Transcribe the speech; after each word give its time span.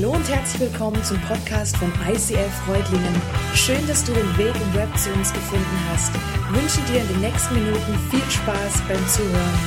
Hallo 0.00 0.12
und 0.12 0.28
herzlich 0.28 0.60
willkommen 0.60 1.02
zum 1.02 1.20
Podcast 1.22 1.76
von 1.76 1.92
ICF 2.08 2.54
Freudlingen. 2.64 3.20
Schön, 3.52 3.84
dass 3.88 4.04
du 4.04 4.12
den 4.12 4.38
Weg 4.38 4.54
im 4.54 4.74
Web 4.74 4.96
zu 4.96 5.12
uns 5.12 5.32
gefunden 5.32 5.88
hast. 5.88 6.14
Ich 6.14 6.62
wünsche 6.62 6.92
dir 6.92 7.00
in 7.00 7.08
den 7.08 7.20
nächsten 7.20 7.54
Minuten 7.54 7.98
viel 8.08 8.30
Spaß 8.30 8.80
beim 8.86 9.08
Zuhören. 9.08 9.58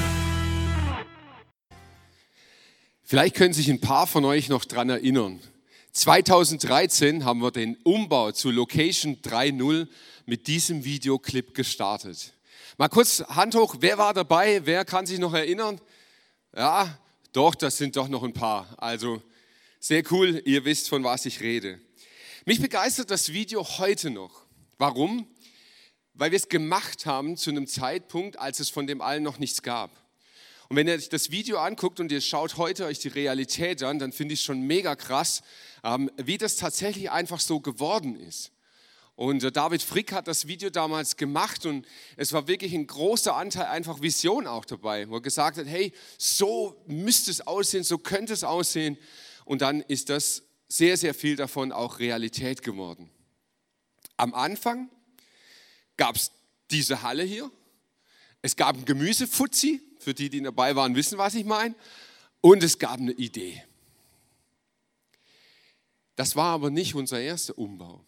Vielleicht 3.04 3.36
können 3.36 3.54
sich 3.54 3.70
ein 3.70 3.82
paar 3.82 4.08
von 4.08 4.24
euch 4.24 4.48
noch 4.48 4.64
daran 4.64 4.90
erinnern. 4.90 5.42
2013 5.92 7.26
haben 7.26 7.42
wir 7.42 7.52
den 7.52 7.76
Umbau 7.84 8.32
zu 8.32 8.52
Location 8.52 9.18
3.0 9.18 9.86
mit 10.26 10.48
diesem 10.48 10.86
Videoclip 10.86 11.54
gestartet. 11.54 12.32
Mal 12.78 12.88
kurz 12.88 13.22
Hand 13.28 13.54
hoch, 13.54 13.76
wer 13.82 13.98
war 13.98 14.14
dabei? 14.14 14.62
Wer 14.64 14.86
kann 14.86 15.06
sich 15.06 15.20
noch 15.20 15.34
erinnern? 15.34 15.82
Ja, 16.56 16.98
doch, 17.34 17.54
das 17.54 17.76
sind 17.76 17.98
doch 17.98 18.08
noch 18.08 18.24
ein 18.24 18.32
paar. 18.32 18.66
Also 18.78 19.22
sehr 19.84 20.04
cool, 20.12 20.44
ihr 20.46 20.64
wisst, 20.64 20.90
von 20.90 21.04
was 21.04 21.26
ich 21.26 21.42
rede. 21.42 21.82
Mich 22.46 22.62
begeistert 22.62 23.10
das 23.10 23.34
Video 23.34 23.68
heute 23.80 24.12
noch. 24.12 24.44
Warum? 24.78 25.28
Weil 26.14 26.30
wir 26.30 26.38
es 26.38 26.50
gemacht 26.50 27.08
haben 27.08 27.36
zu 27.36 27.50
einem 27.50 27.66
Zeitpunkt, 27.66 28.38
als 28.38 28.60
es 28.60 28.70
von 28.70 28.86
dem 28.86 29.02
allen 29.02 29.24
noch 29.24 29.40
nichts 29.40 29.64
gab. 29.64 29.90
Und 30.70 30.76
wenn 30.76 30.88
ihr 30.88 30.94
euch 30.94 31.10
das 31.10 31.32
Video 31.32 31.58
anguckt 31.58 32.00
und 32.00 32.12
ihr 32.12 32.22
schaut 32.22 32.58
heute 32.58 32.86
euch 32.86 33.00
die 33.00 33.08
Realität 33.08 33.82
an, 33.82 33.98
dann 33.98 34.12
finde 34.12 34.36
ich 34.36 34.42
es 34.42 34.46
schon 34.46 34.62
mega 34.62 34.96
krass, 34.96 35.42
ähm, 35.84 36.12
wie 36.16 36.38
das 36.38 36.58
tatsächlich 36.58 37.10
einfach 37.10 37.40
so 37.40 37.60
geworden 37.60 38.16
ist. 38.16 38.52
Und 39.16 39.44
äh, 39.44 39.52
David 39.52 39.82
Frick 39.82 40.12
hat 40.14 40.28
das 40.28 40.46
Video 40.46 40.70
damals 40.70 41.18
gemacht 41.18 41.66
und 41.66 41.88
es 42.18 42.34
war 42.34 42.48
wirklich 42.48 42.74
ein 42.76 42.86
großer 42.86 43.36
Anteil 43.36 43.66
einfach 43.66 44.00
Vision 44.00 44.46
auch 44.46 44.66
dabei, 44.66 45.10
wo 45.10 45.16
er 45.16 45.22
gesagt 45.22 45.58
hat, 45.58 45.66
hey, 45.66 45.92
so 46.20 46.84
müsste 46.86 47.32
es 47.32 47.42
aussehen, 47.48 47.84
so 47.84 47.98
könnte 47.98 48.34
es 48.34 48.44
aussehen. 48.44 49.00
Und 49.46 49.62
dann 49.62 49.82
ist 49.82 50.10
das 50.10 50.44
sehr, 50.68 50.98
sehr 50.98 51.14
viel 51.14 51.36
davon 51.36 51.72
auch 51.72 52.00
Realität 52.00 52.62
geworden. 52.62 53.10
Am 54.18 54.34
Anfang 54.34 54.90
gab 55.98 56.16
es 56.16 56.32
diese 56.70 57.02
Halle 57.02 57.24
hier. 57.24 57.52
Es 58.42 58.56
gab 58.56 58.76
ein 58.76 58.86
Gemüsefutzi, 58.86 59.82
für 60.00 60.14
die, 60.14 60.30
die 60.30 60.42
dabei 60.42 60.76
waren, 60.76 60.96
wissen, 60.96 61.18
was 61.18 61.36
ich 61.36 61.46
meine. 61.46 61.76
Und 62.40 62.64
es 62.64 62.80
gab 62.80 63.00
eine 63.00 63.12
Idee. 63.12 63.64
Das 66.16 66.36
war 66.36 66.54
aber 66.54 66.70
nicht 66.70 66.96
unser 66.96 67.20
erster 67.20 67.58
Umbau. 67.58 68.04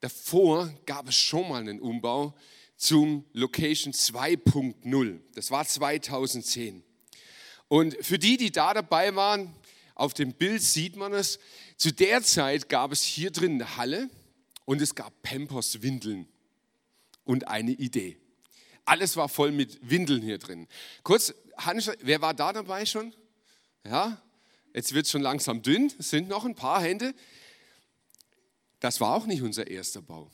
Davor 0.00 0.72
gab 0.86 1.08
es 1.08 1.16
schon 1.16 1.48
mal 1.48 1.60
einen 1.60 1.80
Umbau 1.80 2.34
zum 2.76 3.24
Location 3.32 3.92
2.0. 3.92 5.20
Das 5.34 5.50
war 5.50 5.66
2010. 5.66 6.84
Und 7.66 7.96
für 8.00 8.18
die, 8.18 8.36
die 8.36 8.52
da 8.52 8.72
dabei 8.72 9.14
waren, 9.14 9.54
auf 9.98 10.14
dem 10.14 10.32
Bild 10.32 10.62
sieht 10.62 10.96
man 10.96 11.12
es, 11.12 11.38
zu 11.76 11.92
der 11.92 12.22
Zeit 12.22 12.68
gab 12.68 12.92
es 12.92 13.02
hier 13.02 13.30
drin 13.30 13.54
eine 13.54 13.76
Halle 13.76 14.08
und 14.64 14.80
es 14.80 14.94
gab 14.94 15.22
Pampers 15.22 15.82
Windeln 15.82 16.28
und 17.24 17.48
eine 17.48 17.72
Idee. 17.72 18.16
Alles 18.84 19.16
war 19.16 19.28
voll 19.28 19.50
mit 19.50 19.78
Windeln 19.82 20.22
hier 20.22 20.38
drin. 20.38 20.68
Kurz, 21.02 21.34
Hans, 21.58 21.90
wer 22.00 22.22
war 22.22 22.32
da 22.32 22.52
dabei 22.52 22.86
schon? 22.86 23.12
Ja, 23.84 24.22
jetzt 24.72 24.94
wird 24.94 25.06
es 25.06 25.10
schon 25.10 25.20
langsam 25.20 25.62
dünn, 25.62 25.92
es 25.98 26.10
sind 26.10 26.28
noch 26.28 26.44
ein 26.44 26.54
paar 26.54 26.80
Hände. 26.80 27.12
Das 28.78 29.00
war 29.00 29.16
auch 29.16 29.26
nicht 29.26 29.42
unser 29.42 29.66
erster 29.66 30.00
Bau. 30.00 30.30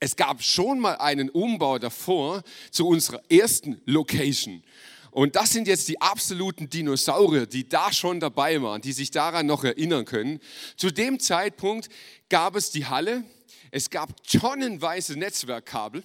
Es 0.00 0.16
gab 0.16 0.42
schon 0.42 0.80
mal 0.80 0.96
einen 0.96 1.28
Umbau 1.28 1.78
davor 1.78 2.42
zu 2.70 2.88
unserer 2.88 3.22
ersten 3.30 3.82
Location. 3.84 4.64
Und 5.12 5.36
das 5.36 5.52
sind 5.52 5.68
jetzt 5.68 5.88
die 5.88 6.00
absoluten 6.00 6.70
Dinosaurier, 6.70 7.44
die 7.44 7.68
da 7.68 7.92
schon 7.92 8.18
dabei 8.18 8.62
waren, 8.62 8.80
die 8.80 8.94
sich 8.94 9.10
daran 9.10 9.44
noch 9.44 9.62
erinnern 9.62 10.06
können. 10.06 10.40
Zu 10.78 10.90
dem 10.90 11.20
Zeitpunkt 11.20 11.90
gab 12.30 12.56
es 12.56 12.70
die 12.70 12.86
Halle, 12.86 13.22
es 13.70 13.90
gab 13.90 14.26
tonnenweise 14.26 15.18
Netzwerkkabel. 15.18 16.02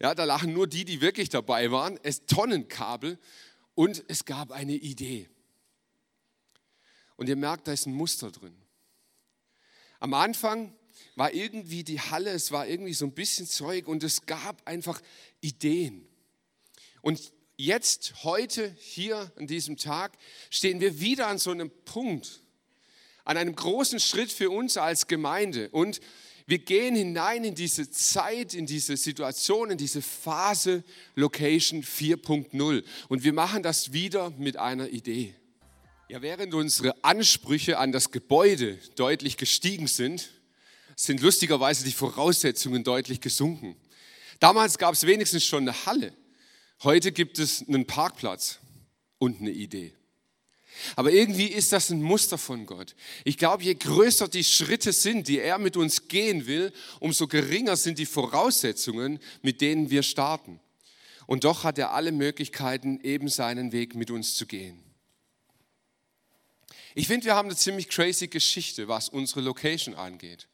Ja, 0.00 0.16
da 0.16 0.24
lachen 0.24 0.52
nur 0.52 0.66
die, 0.66 0.84
die 0.84 1.00
wirklich 1.00 1.28
dabei 1.28 1.70
waren. 1.70 2.00
Es 2.02 2.26
Tonnenkabel 2.26 3.16
und 3.76 4.04
es 4.08 4.24
gab 4.24 4.50
eine 4.50 4.74
Idee. 4.74 5.28
Und 7.14 7.28
ihr 7.28 7.36
merkt, 7.36 7.68
da 7.68 7.72
ist 7.72 7.86
ein 7.86 7.94
Muster 7.94 8.32
drin. 8.32 8.56
Am 10.00 10.14
Anfang 10.14 10.74
war 11.14 11.32
irgendwie 11.32 11.84
die 11.84 12.00
Halle, 12.00 12.30
es 12.30 12.50
war 12.50 12.66
irgendwie 12.66 12.94
so 12.94 13.04
ein 13.04 13.12
bisschen 13.12 13.46
Zeug 13.46 13.86
und 13.86 14.02
es 14.02 14.26
gab 14.26 14.66
einfach 14.66 15.00
Ideen. 15.40 16.08
Und 17.02 17.32
jetzt, 17.58 18.14
heute, 18.22 18.74
hier 18.78 19.30
an 19.36 19.46
diesem 19.46 19.76
Tag, 19.76 20.16
stehen 20.48 20.80
wir 20.80 21.00
wieder 21.00 21.26
an 21.26 21.38
so 21.38 21.50
einem 21.50 21.70
Punkt, 21.84 22.40
an 23.24 23.36
einem 23.36 23.54
großen 23.54 24.00
Schritt 24.00 24.32
für 24.32 24.48
uns 24.48 24.78
als 24.78 25.08
Gemeinde. 25.08 25.68
Und 25.70 26.00
wir 26.46 26.58
gehen 26.58 26.94
hinein 26.94 27.44
in 27.44 27.54
diese 27.54 27.90
Zeit, 27.90 28.54
in 28.54 28.64
diese 28.64 28.96
Situation, 28.96 29.70
in 29.70 29.76
diese 29.76 30.00
Phase 30.00 30.82
Location 31.14 31.82
4.0. 31.82 32.84
Und 33.08 33.24
wir 33.24 33.32
machen 33.34 33.62
das 33.62 33.92
wieder 33.92 34.30
mit 34.30 34.56
einer 34.56 34.88
Idee. 34.88 35.34
Ja, 36.08 36.22
während 36.22 36.54
unsere 36.54 37.04
Ansprüche 37.04 37.78
an 37.78 37.92
das 37.92 38.12
Gebäude 38.12 38.78
deutlich 38.96 39.36
gestiegen 39.36 39.88
sind, 39.88 40.30
sind 40.96 41.20
lustigerweise 41.20 41.84
die 41.84 41.92
Voraussetzungen 41.92 42.82
deutlich 42.82 43.20
gesunken. 43.20 43.76
Damals 44.40 44.78
gab 44.78 44.94
es 44.94 45.06
wenigstens 45.06 45.44
schon 45.44 45.68
eine 45.68 45.84
Halle. 45.84 46.14
Heute 46.82 47.10
gibt 47.12 47.38
es 47.38 47.66
einen 47.66 47.86
Parkplatz 47.86 48.58
und 49.18 49.40
eine 49.40 49.50
Idee. 49.50 49.92
Aber 50.94 51.10
irgendwie 51.10 51.46
ist 51.46 51.72
das 51.72 51.90
ein 51.90 52.02
Muster 52.02 52.38
von 52.38 52.66
Gott. 52.66 52.94
Ich 53.24 53.36
glaube, 53.36 53.64
je 53.64 53.74
größer 53.74 54.28
die 54.28 54.44
Schritte 54.44 54.92
sind, 54.92 55.26
die 55.26 55.40
er 55.40 55.58
mit 55.58 55.76
uns 55.76 56.06
gehen 56.06 56.46
will, 56.46 56.72
umso 57.00 57.26
geringer 57.26 57.76
sind 57.76 57.98
die 57.98 58.06
Voraussetzungen, 58.06 59.18
mit 59.42 59.60
denen 59.60 59.90
wir 59.90 60.04
starten. 60.04 60.60
Und 61.26 61.44
doch 61.44 61.64
hat 61.64 61.78
er 61.78 61.92
alle 61.92 62.12
Möglichkeiten, 62.12 63.00
eben 63.02 63.28
seinen 63.28 63.72
Weg 63.72 63.94
mit 63.94 64.10
uns 64.10 64.34
zu 64.34 64.46
gehen. 64.46 64.82
Ich 66.94 67.06
finde, 67.06 67.26
wir 67.26 67.34
haben 67.34 67.48
eine 67.48 67.56
ziemlich 67.56 67.88
crazy 67.88 68.28
Geschichte, 68.28 68.88
was 68.88 69.08
unsere 69.08 69.40
Location 69.40 69.94
angeht. 69.94 70.48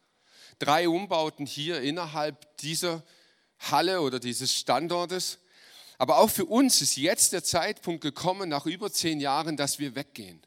Drei 0.59 0.89
Umbauten 0.89 1.47
hier 1.47 1.81
innerhalb 1.81 2.57
dieser 2.59 3.05
Halle 3.59 4.01
oder 4.01 4.21
dieses 4.21 4.55
Standortes. 4.55 5.39
Aber 5.99 6.19
auch 6.19 6.31
für 6.31 6.45
uns 6.45 6.81
ist 6.81 6.97
jetzt 6.97 7.33
der 7.33 7.45
Zeitpunkt 7.45 8.03
gekommen, 8.03 8.49
nach 8.49 8.67
über 8.67 8.93
zehn 8.93 9.21
Jahren, 9.21 9.57
dass 9.57 9.79
wir 9.79 9.95
weggehen, 9.95 10.43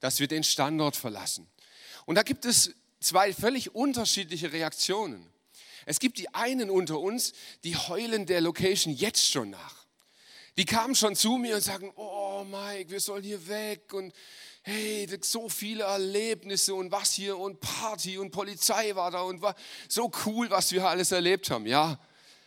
dass 0.00 0.20
wir 0.20 0.28
den 0.28 0.44
Standort 0.44 0.96
verlassen. 0.96 1.48
Und 2.06 2.16
da 2.16 2.22
gibt 2.22 2.44
es 2.44 2.74
zwei 3.00 3.32
völlig 3.32 3.74
unterschiedliche 3.74 4.52
Reaktionen. 4.52 5.30
Es 5.86 6.00
gibt 6.00 6.18
die 6.18 6.34
einen 6.34 6.68
unter 6.68 6.98
uns, 6.98 7.32
die 7.64 7.76
heulen 7.76 8.26
der 8.26 8.40
Location 8.40 8.92
jetzt 8.92 9.30
schon 9.30 9.50
nach. 9.50 9.86
Die 10.58 10.64
kamen 10.64 10.96
schon 10.96 11.14
zu 11.14 11.38
mir 11.38 11.54
und 11.54 11.62
sagen, 11.62 11.92
oh 11.94 12.44
Mike, 12.44 12.90
wir 12.90 13.00
sollen 13.00 13.22
hier 13.22 13.46
weg 13.46 13.92
und 13.92 14.12
hey, 14.62 15.08
so 15.22 15.48
viele 15.48 15.84
Erlebnisse 15.84 16.74
und 16.74 16.90
was 16.90 17.12
hier 17.12 17.38
und 17.38 17.60
Party 17.60 18.18
und 18.18 18.32
Polizei 18.32 18.94
war 18.96 19.10
da 19.10 19.22
und 19.22 19.40
war 19.40 19.54
so 19.88 20.10
cool, 20.26 20.50
was 20.50 20.72
wir 20.72 20.86
alles 20.86 21.12
erlebt 21.12 21.48
haben. 21.50 21.64
Ja, 21.64 21.98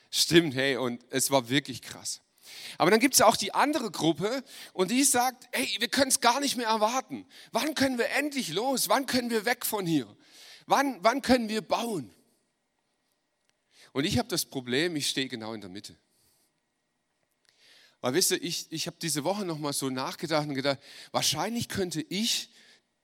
stimmt, 0.09 0.53
hey, 0.53 0.75
und 0.75 1.03
es 1.09 1.31
war 1.31 1.50
wirklich 1.50 1.81
krass. 1.81 2.22
Aber 2.78 2.92
dann 2.92 3.00
gibt 3.00 3.14
es 3.14 3.22
auch 3.22 3.36
die 3.36 3.54
andere 3.54 3.92
Gruppe 3.92 4.44
und 4.74 4.92
die 4.92 5.04
sagt, 5.04 5.48
hey, 5.52 5.68
wir 5.80 5.88
können 5.88 6.10
es 6.10 6.22
gar 6.22 6.40
nicht 6.40 6.58
mehr 6.58 6.68
erwarten. 6.68 7.26
Wann 7.52 7.76
können 7.76 7.98
wir 7.98 8.10
endlich 8.12 8.50
los? 8.50 8.90
Wann 8.90 9.06
können 9.06 9.30
wir 9.30 9.46
weg 9.46 9.66
von 9.66 9.86
hier? 9.86 10.08
Wann, 10.66 11.04
wann 11.04 11.22
können 11.22 11.50
wir 11.50 11.62
bauen? 11.62 12.14
Und 13.94 14.06
ich 14.06 14.18
habe 14.18 14.30
das 14.30 14.46
Problem, 14.46 14.96
ich 14.96 15.10
stehe 15.10 15.28
genau 15.28 15.54
in 15.54 15.62
der 15.62 15.70
Mitte. 15.70 15.98
Weil 18.02 18.14
wisst 18.16 18.32
ihr, 18.32 18.42
ich, 18.42 18.72
ich 18.72 18.88
habe 18.88 18.98
diese 19.02 19.24
Woche 19.24 19.46
nochmal 19.46 19.74
so 19.74 19.90
nachgedacht 19.90 20.48
und 20.48 20.56
gedacht, 20.56 20.80
wahrscheinlich 21.12 21.69
könnte 21.69 22.02
ich 22.02 22.50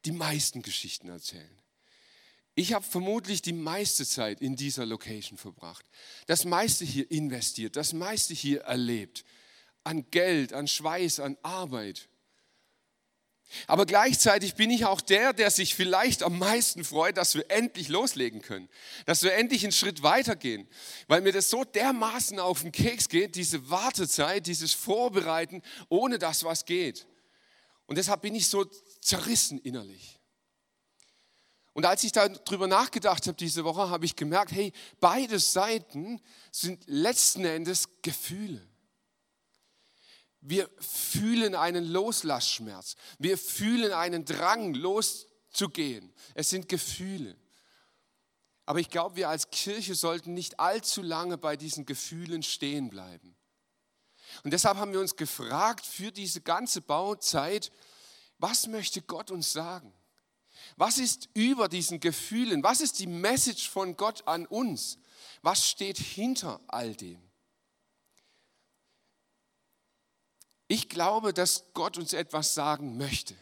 die 0.05 0.11
meisten 0.11 0.61
Geschichten 0.61 1.09
erzählen. 1.09 1.61
Ich 2.55 2.73
habe 2.73 2.83
vermutlich 2.83 3.43
die 3.43 3.53
meiste 3.53 4.03
Zeit 4.03 4.41
in 4.41 4.55
dieser 4.55 4.87
Location 4.87 5.37
verbracht, 5.37 5.85
das 6.25 6.43
meiste 6.43 6.85
hier 6.85 7.09
investiert, 7.11 7.75
das 7.75 7.93
meiste 7.93 8.33
hier 8.33 8.61
erlebt, 8.61 9.23
an 9.87 10.05
Geld, 10.11 10.53
an 10.53 10.67
Schweiß, 10.67 11.19
an 11.19 11.37
Arbeit. 11.41 12.09
Aber 13.65 13.85
gleichzeitig 13.85 14.55
bin 14.55 14.69
ich 14.69 14.85
auch 14.85 14.99
der, 14.99 15.31
der 15.31 15.49
sich 15.49 15.73
vielleicht 15.73 16.21
am 16.21 16.37
meisten 16.37 16.83
freut, 16.83 17.15
dass 17.15 17.35
wir 17.35 17.49
endlich 17.49 17.87
loslegen 17.87 18.41
können, 18.41 18.67
dass 19.05 19.23
wir 19.23 19.33
endlich 19.33 19.63
einen 19.63 19.71
Schritt 19.71 20.03
weitergehen, 20.03 20.67
weil 21.07 21.21
mir 21.21 21.31
das 21.31 21.49
so 21.49 21.63
dermaßen 21.63 22.39
auf 22.39 22.61
den 22.61 22.73
Keks 22.73 23.07
geht, 23.07 23.35
diese 23.35 23.69
Wartezeit, 23.69 24.47
dieses 24.47 24.73
Vorbereiten, 24.73 25.61
ohne 25.87 26.19
dass 26.19 26.43
was 26.43 26.65
geht. 26.65 27.07
Und 27.85 27.97
deshalb 27.97 28.21
bin 28.21 28.35
ich 28.35 28.49
so 28.49 28.65
zerrissen 28.99 29.59
innerlich. 29.59 30.19
Und 31.71 31.85
als 31.85 32.03
ich 32.03 32.11
darüber 32.11 32.67
nachgedacht 32.67 33.27
habe 33.27 33.37
diese 33.37 33.63
Woche, 33.63 33.89
habe 33.89 34.03
ich 34.03 34.15
gemerkt, 34.15 34.51
hey, 34.51 34.73
beide 34.99 35.39
Seiten 35.39 36.19
sind 36.51 36.83
letzten 36.87 37.45
Endes 37.45 37.87
Gefühle. 38.01 38.67
Wir 40.49 40.69
fühlen 40.79 41.55
einen 41.55 41.83
Loslassschmerz. 41.83 42.95
Wir 43.19 43.37
fühlen 43.37 43.91
einen 43.91 44.23
Drang, 44.23 44.73
los 44.73 45.27
zu 45.51 45.67
gehen. 45.67 46.13
Es 46.35 46.49
sind 46.49 46.69
Gefühle. 46.69 47.35
Aber 48.65 48.79
ich 48.79 48.89
glaube, 48.89 49.17
wir 49.17 49.27
als 49.27 49.49
Kirche 49.49 49.93
sollten 49.93 50.33
nicht 50.33 50.57
allzu 50.57 51.01
lange 51.01 51.37
bei 51.37 51.57
diesen 51.57 51.85
Gefühlen 51.85 52.43
stehen 52.43 52.89
bleiben. 52.89 53.35
Und 54.45 54.51
deshalb 54.51 54.77
haben 54.77 54.93
wir 54.93 55.01
uns 55.01 55.17
gefragt 55.17 55.85
für 55.85 56.13
diese 56.13 56.39
ganze 56.39 56.79
Bauzeit, 56.79 57.69
was 58.37 58.67
möchte 58.67 59.01
Gott 59.01 59.31
uns 59.31 59.51
sagen? 59.51 59.93
Was 60.77 60.97
ist 60.97 61.27
über 61.33 61.67
diesen 61.67 61.99
Gefühlen? 61.99 62.63
Was 62.63 62.79
ist 62.79 62.99
die 62.99 63.07
Message 63.07 63.69
von 63.69 63.97
Gott 63.97 64.25
an 64.25 64.45
uns? 64.45 64.97
Was 65.41 65.67
steht 65.67 65.97
hinter 65.97 66.61
all 66.67 66.95
dem? 66.95 67.26
Ich 70.67 70.89
glaube, 70.89 71.33
dass 71.33 71.65
Gott 71.73 71.97
uns 71.97 72.13
etwas 72.13 72.53
sagen 72.53 72.97
möchte. 72.97 73.35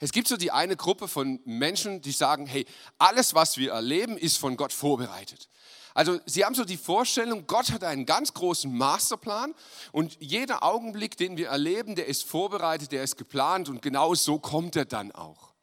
Es 0.00 0.12
gibt 0.12 0.28
so 0.28 0.36
die 0.36 0.52
eine 0.52 0.76
Gruppe 0.76 1.08
von 1.08 1.40
Menschen, 1.44 2.00
die 2.00 2.12
sagen, 2.12 2.46
hey, 2.46 2.66
alles, 2.98 3.34
was 3.34 3.56
wir 3.56 3.72
erleben, 3.72 4.16
ist 4.16 4.38
von 4.38 4.56
Gott 4.56 4.72
vorbereitet. 4.72 5.48
Also 5.94 6.18
sie 6.26 6.44
haben 6.44 6.54
so 6.56 6.64
die 6.64 6.76
Vorstellung, 6.76 7.46
Gott 7.46 7.70
hat 7.70 7.84
einen 7.84 8.04
ganz 8.04 8.34
großen 8.34 8.72
Masterplan 8.76 9.54
und 9.92 10.16
jeder 10.20 10.64
Augenblick, 10.64 11.16
den 11.16 11.36
wir 11.36 11.48
erleben, 11.48 11.94
der 11.94 12.06
ist 12.06 12.24
vorbereitet, 12.24 12.90
der 12.90 13.04
ist 13.04 13.16
geplant 13.16 13.68
und 13.68 13.80
genau 13.80 14.14
so 14.14 14.40
kommt 14.40 14.74
er 14.74 14.86
dann 14.86 15.12
auch. 15.12 15.54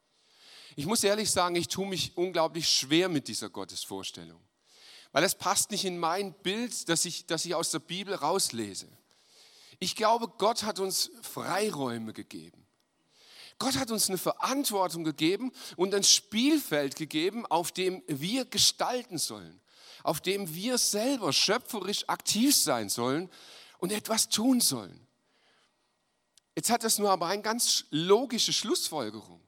Ich 0.77 0.85
muss 0.85 1.03
ehrlich 1.03 1.29
sagen, 1.29 1.57
ich 1.57 1.68
tue 1.68 1.85
mich 1.85 2.15
unglaublich 2.15 2.69
schwer 2.69 3.09
mit 3.09 3.27
dieser 3.27 3.50
Gottesvorstellung, 3.50 4.41
weil 5.12 5.25
es 5.25 5.35
passt 5.35 5.69
nicht 5.69 5.83
in 5.83 5.97
mein 5.97 6.33
Bild, 6.33 6.88
das 6.88 7.03
ich, 7.03 7.25
das 7.25 7.44
ich 7.44 7.53
aus 7.53 7.71
der 7.71 7.79
Bibel 7.79 8.15
rauslese. 8.15 8.88
Ich 9.81 9.98
glaube, 9.98 10.30
Gott 10.38 10.63
hat 10.63 10.80
uns 10.80 11.12
Freiräume 11.22 12.13
gegeben. 12.13 12.66
Gott 13.60 13.78
hat 13.78 13.92
uns 13.92 14.07
eine 14.07 14.18
Verantwortung 14.18 15.04
gegeben 15.04 15.51
und 15.75 15.94
ein 15.94 16.04
Spielfeld 16.04 16.95
gegeben, 16.95 17.45
auf 17.45 17.74
dem 17.74 18.01
wir 18.07 18.45
gestalten 18.45 19.18
sollen 19.18 19.62
auf 20.04 20.22
dem 20.22 20.54
wir 20.54 20.78
selber 20.78 21.33
schöpferisch 21.33 22.07
aktiv 22.07 22.56
sein 22.56 22.89
sollen 22.89 23.30
und 23.80 23.92
etwas 23.92 24.30
tun 24.30 24.62
sollen. 24.62 25.07
Jetzt 26.56 26.69
hat 26.69 26.83
das 26.83 27.00
nur 27.00 27.12
aber 27.12 27.28
eine 27.28 27.42
ganz 27.42 27.86
logische 27.92 28.54
Schlussfolgerung. 28.54 29.42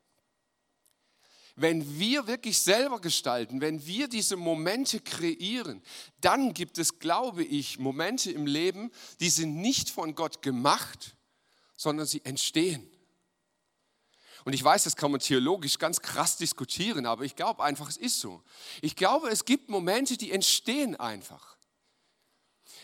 Wenn 1.56 2.00
wir 2.00 2.26
wirklich 2.26 2.58
selber 2.58 3.00
gestalten, 3.00 3.62
wenn 3.62 3.86
wir 3.86 4.08
diese 4.08 4.36
Momente 4.36 5.00
kreieren, 5.00 5.84
dann 6.20 6.54
gibt 6.54 6.80
es, 6.80 6.98
glaube 6.98 7.44
ich, 7.44 7.78
Momente 7.78 8.32
im 8.32 8.48
Leben, 8.48 8.92
die 9.20 9.30
sind 9.30 9.58
nicht 9.58 9.92
von 9.92 10.16
Gott 10.16 10.42
gemacht, 10.42 11.16
sondern 11.76 12.08
sie 12.08 12.26
entstehen. 12.26 12.90
Und 14.46 14.54
ich 14.54 14.64
weiß, 14.64 14.84
das 14.84 14.96
kann 14.96 15.12
man 15.12 15.20
theologisch 15.20 15.78
ganz 15.78 16.02
krass 16.02 16.38
diskutieren, 16.38 17.06
aber 17.06 17.24
ich 17.24 17.36
glaube 17.36 17.64
einfach, 17.64 17.88
es 17.88 17.98
ist 17.98 18.20
so. 18.20 18.44
Ich 18.82 18.96
glaube, 18.96 19.30
es 19.30 19.46
gibt 19.46 19.70
Momente, 19.70 20.18
die 20.18 20.32
entstehen 20.32 20.96
einfach. 20.96 21.56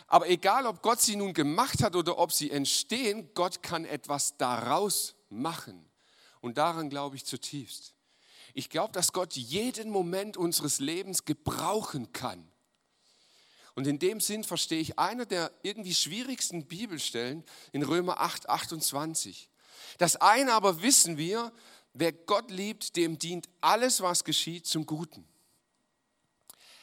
Aber 0.08 0.30
egal, 0.30 0.66
ob 0.66 0.82
Gott 0.82 1.02
sie 1.02 1.16
nun 1.16 1.34
gemacht 1.34 1.84
hat 1.84 1.96
oder 1.96 2.18
ob 2.18 2.32
sie 2.32 2.50
entstehen, 2.52 3.30
Gott 3.34 3.62
kann 3.62 3.86
etwas 3.86 4.38
daraus 4.38 5.16
machen. 5.30 5.90
Und 6.40 6.58
daran 6.58 6.90
glaube 6.90 7.16
ich 7.16 7.26
zutiefst. 7.26 7.94
Ich 8.60 8.70
glaube, 8.70 8.92
dass 8.92 9.14
Gott 9.14 9.38
jeden 9.38 9.90
Moment 9.90 10.36
unseres 10.36 10.80
Lebens 10.80 11.24
gebrauchen 11.24 12.12
kann. 12.12 12.46
Und 13.74 13.88
in 13.88 14.00
dem 14.00 14.20
Sinn 14.20 14.44
verstehe 14.44 14.82
ich 14.82 15.00
eine 15.00 15.26
der 15.26 15.54
irgendwie 15.64 15.96
schwierigsten 15.96 16.68
Bibelstellen 16.68 17.46
in 17.72 17.84
Römer 17.84 18.20
8, 18.20 18.50
28. 18.50 19.50
Das 19.98 20.18
eine 20.18 20.52
aber 20.52 20.82
wissen 20.82 21.18
wir, 21.18 21.54
wer 21.94 22.12
Gott 22.12 22.52
liebt, 22.52 22.98
dem 22.98 23.18
dient 23.18 23.48
alles, 23.62 24.02
was 24.02 24.26
geschieht, 24.26 24.68
zum 24.68 24.86
Guten. 24.86 25.26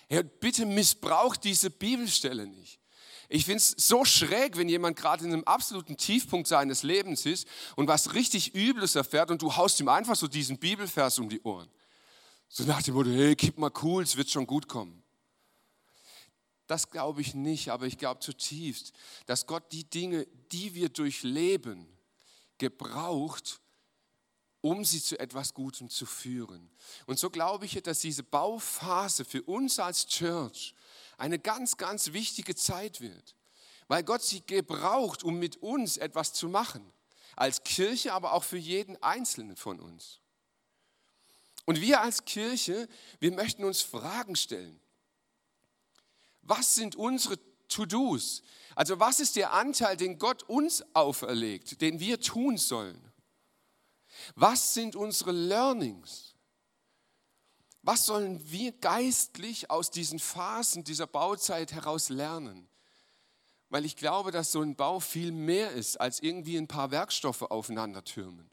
Herr, 0.09 0.23
bitte 0.23 0.65
missbraucht 0.65 1.45
diese 1.45 1.69
Bibelstelle 1.69 2.47
nicht. 2.47 2.81
Ich 3.29 3.45
finde 3.45 3.59
es 3.59 3.71
so 3.71 4.05
schräg, 4.05 4.57
wenn 4.57 4.69
jemand 4.69 4.97
gerade 4.97 5.25
in 5.25 5.33
einem 5.33 5.45
absoluten 5.45 5.97
Tiefpunkt 5.97 6.49
seines 6.49 6.83
Lebens 6.83 7.27
ist 7.27 7.49
und 7.75 7.89
was 7.89 8.15
richtig 8.15 8.55
Übles 8.55 8.95
erfährt 8.95 9.31
und 9.31 9.43
du 9.43 9.57
haust 9.57 9.81
ihm 9.81 9.89
einfach 9.89 10.17
so 10.17 10.29
diesen 10.29 10.59
Bibelvers 10.59 11.19
um 11.19 11.29
die 11.29 11.43
Ohren. 11.43 11.69
So 12.49 12.65
nach 12.65 12.83
dem 12.83 12.95
Motto, 12.95 13.11
hey, 13.11 13.35
gib 13.35 13.59
mal 13.59 13.73
cool, 13.83 14.03
es 14.03 14.17
wird 14.17 14.31
schon 14.31 14.47
gut 14.47 14.69
kommen. 14.69 15.03
Das 16.67 16.91
glaube 16.91 17.21
ich 17.21 17.35
nicht, 17.35 17.71
aber 17.71 17.87
ich 17.87 17.99
glaube 17.99 18.21
zutiefst, 18.21 18.93
dass 19.27 19.47
Gott 19.47 19.71
die 19.73 19.89
Dinge, 19.89 20.27
die 20.53 20.75
wir 20.75 20.89
durchleben, 20.89 21.87
gebraucht, 22.59 23.61
um 24.61 24.85
sie 24.85 25.01
zu 25.01 25.19
etwas 25.19 25.55
Gutem 25.55 25.89
zu 25.89 26.07
führen. 26.07 26.71
Und 27.07 27.19
so 27.19 27.31
glaube 27.31 27.67
ich, 27.67 27.81
dass 27.83 28.01
diese 28.01 28.25
Bauphase 28.25 29.25
für 29.25 29.43
uns 29.43 29.79
als 29.79 30.07
Church 30.07 30.75
eine 31.17 31.39
ganz, 31.39 31.77
ganz 31.77 32.13
wichtige 32.13 32.55
Zeit 32.55 33.01
wird, 33.01 33.35
weil 33.89 34.03
Gott 34.03 34.23
sie 34.23 34.45
gebraucht, 34.45 35.23
um 35.25 35.39
mit 35.39 35.57
uns 35.57 35.97
etwas 35.97 36.33
zu 36.33 36.49
machen, 36.49 36.93
als 37.37 37.63
Kirche, 37.65 38.13
aber 38.13 38.33
auch 38.33 38.45
für 38.45 38.57
jeden 38.57 39.01
Einzelnen 39.03 39.57
von 39.57 39.81
uns. 39.81 40.21
Und 41.65 41.81
wir 41.81 42.01
als 42.01 42.25
Kirche, 42.25 42.89
wir 43.19 43.33
möchten 43.33 43.65
uns 43.65 43.83
Fragen 43.83 44.37
stellen. 44.37 44.81
Was 46.43 46.77
sind 46.77 46.95
unsere 46.95 47.39
To-Dos? 47.69 48.43
Also 48.77 49.01
was 49.01 49.19
ist 49.21 49.37
der 49.37 49.53
Anteil, 49.53 49.97
den 49.97 50.19
Gott 50.19 50.45
uns 50.45 50.85
auferlegt, 50.95 51.81
den 51.81 51.99
wir 51.99 52.21
tun 52.21 52.57
sollen? 52.57 53.13
Was 54.37 54.75
sind 54.75 54.95
unsere 54.95 55.33
Learnings? 55.33 56.36
Was 57.87 58.05
sollen 58.05 58.41
wir 58.51 58.73
geistlich 58.73 59.71
aus 59.71 59.93
diesen 59.93 60.19
Phasen 60.19 60.83
dieser 60.83 61.07
Bauzeit 61.07 61.71
heraus 61.71 62.09
lernen? 62.09 62.67
Weil 63.69 63.85
ich 63.85 63.95
glaube, 63.95 64.33
dass 64.33 64.51
so 64.51 64.61
ein 64.61 64.75
Bau 64.75 64.99
viel 64.99 65.31
mehr 65.31 65.71
ist, 65.71 66.01
als 66.01 66.19
irgendwie 66.19 66.57
ein 66.57 66.67
paar 66.67 66.91
Werkstoffe 66.91 67.43
aufeinander 67.43 68.03
türmen. 68.03 68.51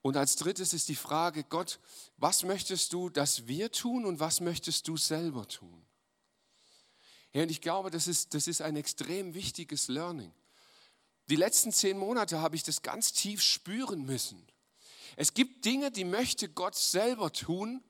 Und 0.00 0.16
als 0.16 0.36
drittes 0.36 0.72
ist 0.72 0.88
die 0.88 0.96
Frage, 0.96 1.44
Gott, 1.44 1.80
was 2.16 2.44
möchtest 2.44 2.94
du, 2.94 3.10
dass 3.10 3.46
wir 3.46 3.70
tun 3.70 4.06
und 4.06 4.18
was 4.18 4.40
möchtest 4.40 4.88
du 4.88 4.96
selber 4.96 5.46
tun? 5.46 5.84
Ja, 7.34 7.42
und 7.42 7.50
ich 7.50 7.60
glaube, 7.60 7.90
das 7.90 8.06
ist, 8.06 8.32
das 8.32 8.48
ist 8.48 8.62
ein 8.62 8.76
extrem 8.76 9.34
wichtiges 9.34 9.88
Learning. 9.88 10.32
Die 11.28 11.36
letzten 11.36 11.72
zehn 11.72 11.98
Monate 11.98 12.40
habe 12.40 12.56
ich 12.56 12.62
das 12.62 12.80
ganz 12.80 13.12
tief 13.12 13.42
spüren 13.42 14.06
müssen. 14.06 14.42
Es 15.16 15.34
gibt 15.34 15.64
Dinge, 15.64 15.90
die 15.90 16.04
möchte 16.04 16.48
Gott 16.48 16.74
selber 16.74 17.32
tun, 17.32 17.82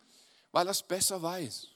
weil 0.52 0.66
er 0.66 0.72
es 0.72 0.82
besser 0.82 1.22
weiß. 1.22 1.68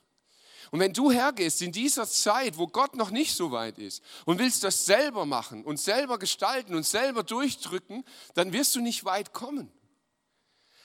Und 0.70 0.80
wenn 0.80 0.92
du 0.92 1.10
hergehst 1.10 1.62
in 1.62 1.72
dieser 1.72 2.06
Zeit, 2.06 2.58
wo 2.58 2.66
Gott 2.66 2.94
noch 2.94 3.10
nicht 3.10 3.34
so 3.34 3.52
weit 3.52 3.78
ist 3.78 4.02
und 4.26 4.38
willst 4.38 4.64
das 4.64 4.84
selber 4.84 5.24
machen 5.24 5.64
und 5.64 5.78
selber 5.78 6.18
gestalten 6.18 6.74
und 6.74 6.84
selber 6.84 7.22
durchdrücken, 7.22 8.04
dann 8.34 8.52
wirst 8.52 8.76
du 8.76 8.80
nicht 8.80 9.04
weit 9.04 9.32
kommen. 9.32 9.72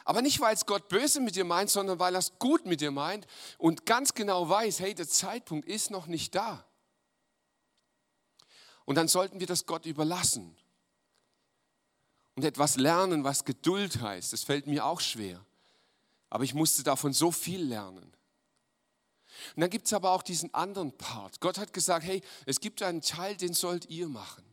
Aber 0.05 0.21
nicht, 0.21 0.39
weil 0.39 0.53
es 0.53 0.65
Gott 0.65 0.89
böse 0.89 1.19
mit 1.21 1.35
dir 1.35 1.45
meint, 1.45 1.69
sondern 1.69 1.99
weil 1.99 2.15
er 2.15 2.19
es 2.19 2.37
gut 2.39 2.65
mit 2.65 2.81
dir 2.81 2.91
meint 2.91 3.25
und 3.57 3.85
ganz 3.85 4.13
genau 4.13 4.47
weiß, 4.47 4.79
hey, 4.79 4.93
der 4.93 5.07
Zeitpunkt 5.07 5.67
ist 5.67 5.91
noch 5.91 6.07
nicht 6.07 6.35
da. 6.35 6.65
Und 8.85 8.95
dann 8.95 9.07
sollten 9.07 9.39
wir 9.39 9.47
das 9.47 9.65
Gott 9.65 9.85
überlassen 9.85 10.55
und 12.35 12.43
etwas 12.45 12.77
lernen, 12.77 13.23
was 13.23 13.45
Geduld 13.45 14.01
heißt. 14.01 14.33
Das 14.33 14.43
fällt 14.43 14.67
mir 14.67 14.85
auch 14.85 15.01
schwer. 15.01 15.45
Aber 16.29 16.43
ich 16.43 16.53
musste 16.53 16.83
davon 16.83 17.13
so 17.13 17.31
viel 17.31 17.63
lernen. 17.63 18.13
Und 19.55 19.61
dann 19.61 19.69
gibt 19.69 19.87
es 19.87 19.93
aber 19.93 20.11
auch 20.11 20.23
diesen 20.23 20.53
anderen 20.53 20.95
Part. 20.97 21.39
Gott 21.41 21.57
hat 21.57 21.73
gesagt, 21.73 22.05
hey, 22.05 22.21
es 22.45 22.59
gibt 22.59 22.81
einen 22.81 23.01
Teil, 23.01 23.35
den 23.35 23.53
sollt 23.53 23.89
ihr 23.89 24.07
machen. 24.07 24.43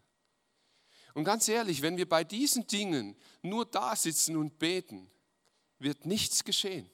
Und 1.15 1.25
ganz 1.25 1.49
ehrlich, 1.49 1.83
wenn 1.83 1.97
wir 1.97 2.09
bei 2.09 2.25
diesen 2.25 2.67
Dingen 2.67 3.17
nur 3.43 3.67
da 3.67 3.97
sitzen 3.97 4.37
und 4.37 4.59
beten, 4.59 5.11
wird 5.79 6.07
nichts 6.07 6.45
geschehen. 6.45 6.89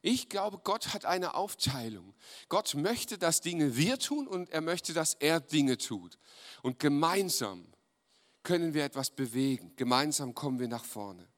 Ich 0.00 0.28
glaube, 0.28 0.58
Gott 0.58 0.94
hat 0.94 1.04
eine 1.04 1.34
Aufteilung. 1.34 2.14
Gott 2.48 2.74
möchte, 2.74 3.18
dass 3.18 3.40
Dinge 3.40 3.76
wir 3.76 3.98
tun 3.98 4.28
und 4.28 4.48
er 4.50 4.60
möchte, 4.60 4.92
dass 4.94 5.14
er 5.14 5.40
Dinge 5.40 5.76
tut. 5.76 6.18
Und 6.62 6.78
gemeinsam 6.78 7.66
können 8.42 8.74
wir 8.74 8.84
etwas 8.84 9.10
bewegen. 9.10 9.72
Gemeinsam 9.76 10.34
kommen 10.34 10.58
wir 10.58 10.68
nach 10.68 10.84
vorne. 10.84 11.28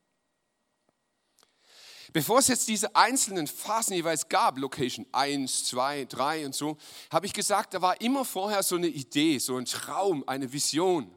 Bevor 2.12 2.40
es 2.40 2.48
jetzt 2.48 2.66
diese 2.66 2.96
einzelnen 2.96 3.46
Phasen 3.46 3.94
jeweils 3.94 4.28
gab, 4.28 4.58
Location 4.58 5.06
1, 5.12 5.66
2, 5.66 6.06
3 6.06 6.46
und 6.46 6.54
so, 6.54 6.76
habe 7.12 7.26
ich 7.26 7.32
gesagt, 7.32 7.74
da 7.74 7.82
war 7.82 8.00
immer 8.00 8.24
vorher 8.24 8.62
so 8.62 8.76
eine 8.76 8.88
Idee, 8.88 9.38
so 9.38 9.56
ein 9.56 9.64
Traum, 9.64 10.24
eine 10.26 10.52
Vision. 10.52 11.14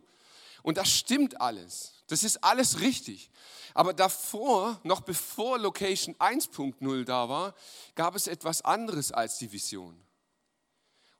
Und 0.61 0.77
das 0.77 0.91
stimmt 0.91 1.41
alles. 1.41 2.03
Das 2.07 2.23
ist 2.23 2.43
alles 2.43 2.79
richtig. 2.79 3.31
Aber 3.73 3.93
davor, 3.93 4.79
noch 4.83 5.01
bevor 5.01 5.57
Location 5.57 6.15
1.0 6.15 7.05
da 7.05 7.27
war, 7.27 7.55
gab 7.95 8.15
es 8.15 8.27
etwas 8.27 8.61
anderes 8.61 9.11
als 9.11 9.39
die 9.39 9.51
Vision. 9.51 9.99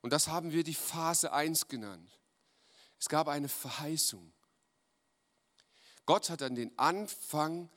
Und 0.02 0.12
das 0.12 0.28
haben 0.28 0.52
wir 0.52 0.62
die 0.62 0.74
Phase 0.74 1.32
1 1.32 1.66
genannt. 1.66 2.20
Es 3.00 3.08
gab 3.08 3.26
eine 3.26 3.48
Verheißung. 3.48 4.33
Gott 6.06 6.30
hat 6.30 6.42
an 6.42 6.54
den 6.54 6.76
Anfang 6.78 7.70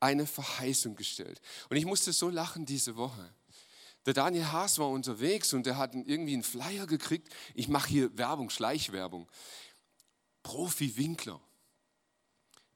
eine 0.00 0.26
Verheißung 0.26 0.96
gestellt. 0.96 1.40
Und 1.70 1.76
ich 1.76 1.84
musste 1.84 2.12
so 2.12 2.28
lachen 2.28 2.66
diese 2.66 2.96
Woche. 2.96 3.32
Der 4.06 4.14
Daniel 4.14 4.52
Haas 4.52 4.78
war 4.78 4.88
unterwegs 4.88 5.52
und 5.52 5.66
der 5.66 5.76
hat 5.76 5.94
irgendwie 5.94 6.32
einen 6.32 6.42
Flyer 6.42 6.86
gekriegt. 6.86 7.28
Ich 7.54 7.68
mache 7.68 7.88
hier 7.88 8.16
Werbung, 8.16 8.48
Schleichwerbung. 8.48 9.28
Profi-Winkler. 10.42 11.40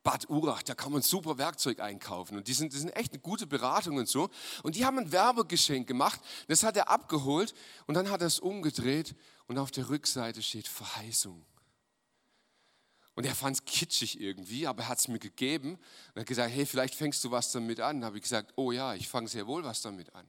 Bad 0.03 0.29
Urach, 0.29 0.65
da 0.65 0.75
kann 0.75 0.91
man 0.91 1.01
super 1.01 1.39
Werkzeug 1.39 1.79
einkaufen. 1.79 2.37
Und 2.37 2.49
die 2.49 2.55
sind, 2.55 2.73
die 2.73 2.79
sind 2.79 2.91
echt 2.91 3.13
eine 3.13 3.23
gute 3.23 3.47
Beratung 3.47 3.97
und 3.99 4.09
so. 4.09 4.31
Und 4.65 4.75
die 4.75 4.85
haben 4.85 4.99
ein 4.99 5.13
Werbegeschenk 5.13 5.87
gemacht. 5.87 6.21
Das 6.49 6.65
hat 6.65 6.77
er 6.77 6.91
abgeholt 6.91 7.55
und 7.87 7.95
dann 7.95 8.11
hat 8.11 8.21
er 8.21 8.27
es 8.27 8.41
umgedreht 8.41 9.15
und 9.47 9.59
auf 9.59 9.71
der 9.71 9.89
Rückseite 9.89 10.43
steht 10.43 10.67
Verheißung. 10.67 11.47
Und 13.15 13.27
er 13.27 13.35
fand 13.35 13.57
es 13.57 13.65
kitschig 13.65 14.21
irgendwie, 14.21 14.67
aber 14.67 14.85
er 14.85 14.89
hat 14.89 14.99
es 14.99 15.09
mir 15.09 15.19
gegeben 15.19 15.79
und 16.15 16.21
hat 16.21 16.27
gesagt, 16.27 16.51
hey, 16.55 16.65
vielleicht 16.65 16.95
fängst 16.95 17.23
du 17.25 17.31
was 17.31 17.53
damit 17.53 17.81
an. 17.81 18.01
Da 18.01 18.07
habe 18.07 18.17
ich 18.17 18.23
gesagt, 18.23 18.53
oh 18.57 18.73
ja, 18.73 18.95
ich 18.95 19.09
fange 19.09 19.29
sehr 19.29 19.47
wohl 19.47 19.65
was 19.65 19.83
damit 19.83 20.15
an. 20.15 20.27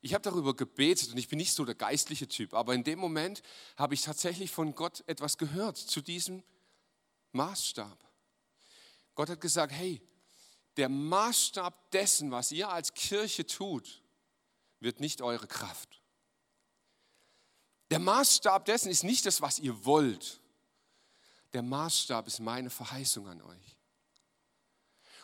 Ich 0.00 0.14
habe 0.14 0.22
darüber 0.22 0.54
gebetet 0.54 1.10
und 1.10 1.18
ich 1.18 1.28
bin 1.28 1.38
nicht 1.38 1.52
so 1.52 1.64
der 1.64 1.76
geistliche 1.76 2.28
Typ, 2.28 2.54
aber 2.54 2.74
in 2.74 2.82
dem 2.82 2.98
Moment 2.98 3.42
habe 3.76 3.94
ich 3.94 4.02
tatsächlich 4.02 4.50
von 4.50 4.74
Gott 4.74 5.02
etwas 5.06 5.38
gehört 5.38 5.76
zu 5.76 6.00
diesem 6.00 6.42
Maßstab. 7.32 7.98
Gott 9.14 9.28
hat 9.28 9.40
gesagt, 9.40 9.72
hey, 9.72 10.02
der 10.76 10.88
Maßstab 10.88 11.90
dessen, 11.92 12.30
was 12.30 12.50
ihr 12.50 12.68
als 12.68 12.94
Kirche 12.94 13.46
tut, 13.46 14.02
wird 14.80 15.00
nicht 15.00 15.22
eure 15.22 15.46
Kraft. 15.46 16.02
Der 17.90 17.98
Maßstab 17.98 18.64
dessen 18.64 18.90
ist 18.90 19.04
nicht 19.04 19.26
das, 19.26 19.40
was 19.40 19.58
ihr 19.58 19.84
wollt. 19.84 20.41
Der 21.52 21.62
Maßstab 21.62 22.26
ist 22.26 22.40
meine 22.40 22.70
Verheißung 22.70 23.28
an 23.28 23.42
euch. 23.42 23.76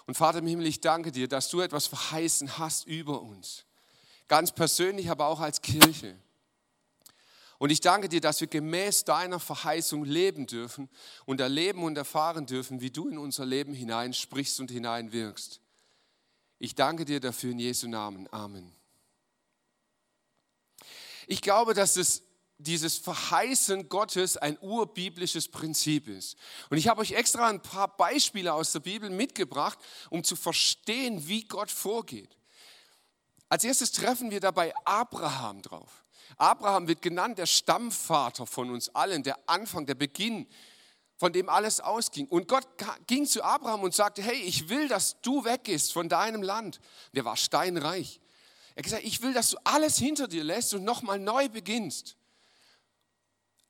Und 0.06 0.14
Vater 0.14 0.38
im 0.38 0.46
Himmel, 0.46 0.66
ich 0.66 0.80
danke 0.80 1.12
dir, 1.12 1.28
dass 1.28 1.48
du 1.50 1.60
etwas 1.60 1.86
verheißen 1.86 2.58
hast 2.58 2.86
über 2.86 3.20
uns. 3.20 3.64
Ganz 4.26 4.52
persönlich, 4.52 5.10
aber 5.10 5.26
auch 5.26 5.40
als 5.40 5.60
Kirche. 5.60 6.16
Und 7.58 7.70
ich 7.70 7.80
danke 7.80 8.08
dir, 8.08 8.20
dass 8.20 8.40
wir 8.40 8.46
gemäß 8.46 9.04
deiner 9.04 9.40
Verheißung 9.40 10.04
leben 10.04 10.46
dürfen 10.46 10.88
und 11.26 11.40
erleben 11.40 11.82
und 11.82 11.98
erfahren 11.98 12.46
dürfen, 12.46 12.80
wie 12.80 12.90
du 12.90 13.08
in 13.08 13.18
unser 13.18 13.44
Leben 13.44 13.74
hinein 13.74 14.14
sprichst 14.14 14.60
und 14.60 14.70
hineinwirkst. 14.70 15.60
Ich 16.58 16.74
danke 16.74 17.04
dir 17.04 17.20
dafür 17.20 17.50
in 17.50 17.58
Jesu 17.58 17.88
Namen. 17.88 18.32
Amen. 18.32 18.72
Ich 21.26 21.42
glaube, 21.42 21.74
dass 21.74 21.96
es 21.96 22.22
dieses 22.58 22.98
Verheißen 22.98 23.88
Gottes 23.88 24.36
ein 24.36 24.58
urbiblisches 24.60 25.48
Prinzip 25.48 26.08
ist. 26.08 26.36
Und 26.70 26.76
ich 26.76 26.88
habe 26.88 27.00
euch 27.00 27.12
extra 27.12 27.48
ein 27.48 27.62
paar 27.62 27.96
Beispiele 27.96 28.52
aus 28.52 28.72
der 28.72 28.80
Bibel 28.80 29.10
mitgebracht, 29.10 29.78
um 30.10 30.24
zu 30.24 30.34
verstehen, 30.34 31.28
wie 31.28 31.44
Gott 31.44 31.70
vorgeht. 31.70 32.36
Als 33.48 33.64
erstes 33.64 33.92
treffen 33.92 34.30
wir 34.30 34.40
dabei 34.40 34.74
Abraham 34.84 35.62
drauf. 35.62 36.04
Abraham 36.36 36.88
wird 36.88 37.00
genannt 37.00 37.38
der 37.38 37.46
Stammvater 37.46 38.46
von 38.46 38.70
uns 38.70 38.94
allen, 38.94 39.22
der 39.22 39.38
Anfang, 39.48 39.86
der 39.86 39.94
Beginn, 39.94 40.46
von 41.16 41.32
dem 41.32 41.48
alles 41.48 41.80
ausging. 41.80 42.26
Und 42.28 42.48
Gott 42.48 42.66
ging 43.06 43.24
zu 43.26 43.42
Abraham 43.42 43.82
und 43.82 43.94
sagte, 43.94 44.22
hey, 44.22 44.36
ich 44.36 44.68
will, 44.68 44.88
dass 44.88 45.20
du 45.22 45.44
weggehst 45.44 45.92
von 45.92 46.08
deinem 46.08 46.42
Land. 46.42 46.80
Der 47.12 47.24
war 47.24 47.36
steinreich. 47.36 48.20
Er 48.74 48.80
hat 48.80 48.84
gesagt, 48.84 49.04
ich 49.04 49.22
will, 49.22 49.32
dass 49.32 49.50
du 49.50 49.56
alles 49.64 49.96
hinter 49.98 50.28
dir 50.28 50.44
lässt 50.44 50.74
und 50.74 50.84
nochmal 50.84 51.18
neu 51.18 51.48
beginnst. 51.48 52.17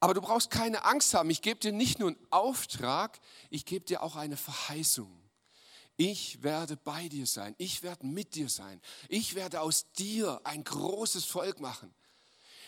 Aber 0.00 0.14
du 0.14 0.20
brauchst 0.20 0.50
keine 0.50 0.84
Angst 0.84 1.14
haben. 1.14 1.30
Ich 1.30 1.42
gebe 1.42 1.58
dir 1.58 1.72
nicht 1.72 1.98
nur 1.98 2.10
einen 2.10 2.26
Auftrag, 2.30 3.18
ich 3.50 3.64
gebe 3.64 3.84
dir 3.84 4.02
auch 4.02 4.16
eine 4.16 4.36
Verheißung. 4.36 5.12
Ich 5.96 6.44
werde 6.44 6.76
bei 6.76 7.08
dir 7.08 7.26
sein. 7.26 7.56
Ich 7.58 7.82
werde 7.82 8.06
mit 8.06 8.36
dir 8.36 8.48
sein. 8.48 8.80
Ich 9.08 9.34
werde 9.34 9.60
aus 9.60 9.90
dir 9.94 10.40
ein 10.44 10.62
großes 10.62 11.24
Volk 11.24 11.58
machen. 11.58 11.92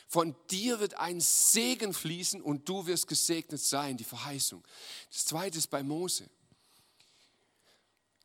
Von 0.09 0.35
dir 0.51 0.81
wird 0.81 0.95
ein 0.95 1.21
Segen 1.21 1.95
fließen 1.95 2.43
und 2.43 2.69
du 2.69 2.87
wirst 2.87 3.07
gesegnet 3.07 3.61
sein, 3.61 3.97
die 3.97 4.03
Verheißung. 4.03 4.67
Das 5.13 5.27
zweite 5.27 5.59
ist 5.59 5.69
bei 5.69 5.85
Mose. 5.85 6.29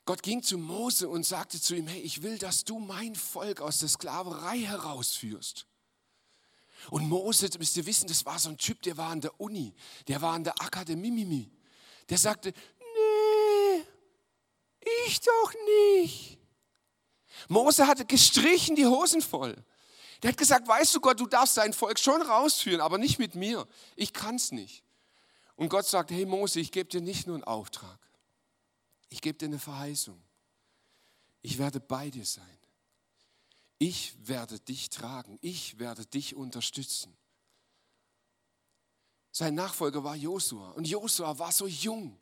Gott 0.06 0.24
ging 0.24 0.42
zu 0.42 0.58
Mose 0.58 1.08
und 1.08 1.24
sagte 1.24 1.62
zu 1.62 1.76
ihm, 1.76 1.86
hey, 1.86 2.02
ich 2.02 2.24
will, 2.24 2.40
dass 2.40 2.64
du 2.64 2.80
mein 2.80 3.14
Volk 3.14 3.62
aus 3.62 3.80
der 3.80 3.90
Sklaverei 3.90 4.60
herausführst. 4.60 5.68
Und 6.89 7.08
Mose, 7.08 7.50
müsst 7.58 7.77
ihr 7.77 7.86
wissen, 7.86 8.08
das 8.08 8.25
war 8.25 8.38
so 8.39 8.50
ein 8.50 8.58
Typ, 8.58 8.82
der 8.82 8.98
war 8.98 9.10
an 9.10 9.22
der 9.22 9.39
Uni, 9.39 9.74
der 10.08 10.22
war 10.22 10.34
an 10.34 10.44
der 10.44 10.60
Akademie. 10.62 11.51
Der 12.10 12.18
sagte, 12.18 12.54
nee, 12.80 13.84
ich 15.08 15.20
doch 15.22 15.54
nicht. 15.65 16.38
Mose 17.48 17.88
hatte 17.88 18.06
gestrichen 18.06 18.75
die 18.75 18.86
Hosen 18.86 19.22
voll. 19.22 19.56
Der 20.22 20.32
hat 20.32 20.38
gesagt, 20.38 20.68
weißt 20.68 20.96
du 20.96 21.01
Gott, 21.01 21.20
du 21.20 21.27
darfst 21.27 21.58
dein 21.58 21.74
Volk 21.74 22.00
schon 22.00 22.22
rausführen, 22.22 22.82
aber 22.82 22.98
nicht 22.98 23.20
mit 23.20 23.36
mir. 23.36 23.68
Ich 23.96 24.13
kann 24.13 24.36
es 24.36 24.51
nicht. 24.51 24.84
Und 25.56 25.70
Gott 25.70 25.86
sagt, 25.86 26.12
hey 26.12 26.25
Mose, 26.25 26.60
ich 26.60 26.72
gebe 26.72 26.89
dir 26.89 27.01
nicht 27.01 27.27
nur 27.27 27.36
einen 27.36 27.44
Auftrag. 27.44 28.00
Ich 29.10 29.22
gebe 29.22 29.38
dir 29.38 29.46
eine 29.46 29.60
Verheißung. 29.60 30.22
Ich 31.42 31.58
werde 31.58 31.80
bei 31.80 32.10
dir 32.10 32.25
sein. 32.25 32.58
Ich 33.77 34.15
werde 34.27 34.60
dich 34.60 34.89
tragen. 34.89 35.38
Ich 35.41 35.79
werde 35.79 36.05
dich 36.05 36.36
unterstützen. 36.36 37.15
Sein 39.32 39.55
Nachfolger 39.55 40.03
war 40.03 40.15
Josua. 40.15 40.72
Und 40.72 40.88
Josua 40.88 41.38
war 41.38 41.51
so 41.51 41.67
jung 41.67 42.17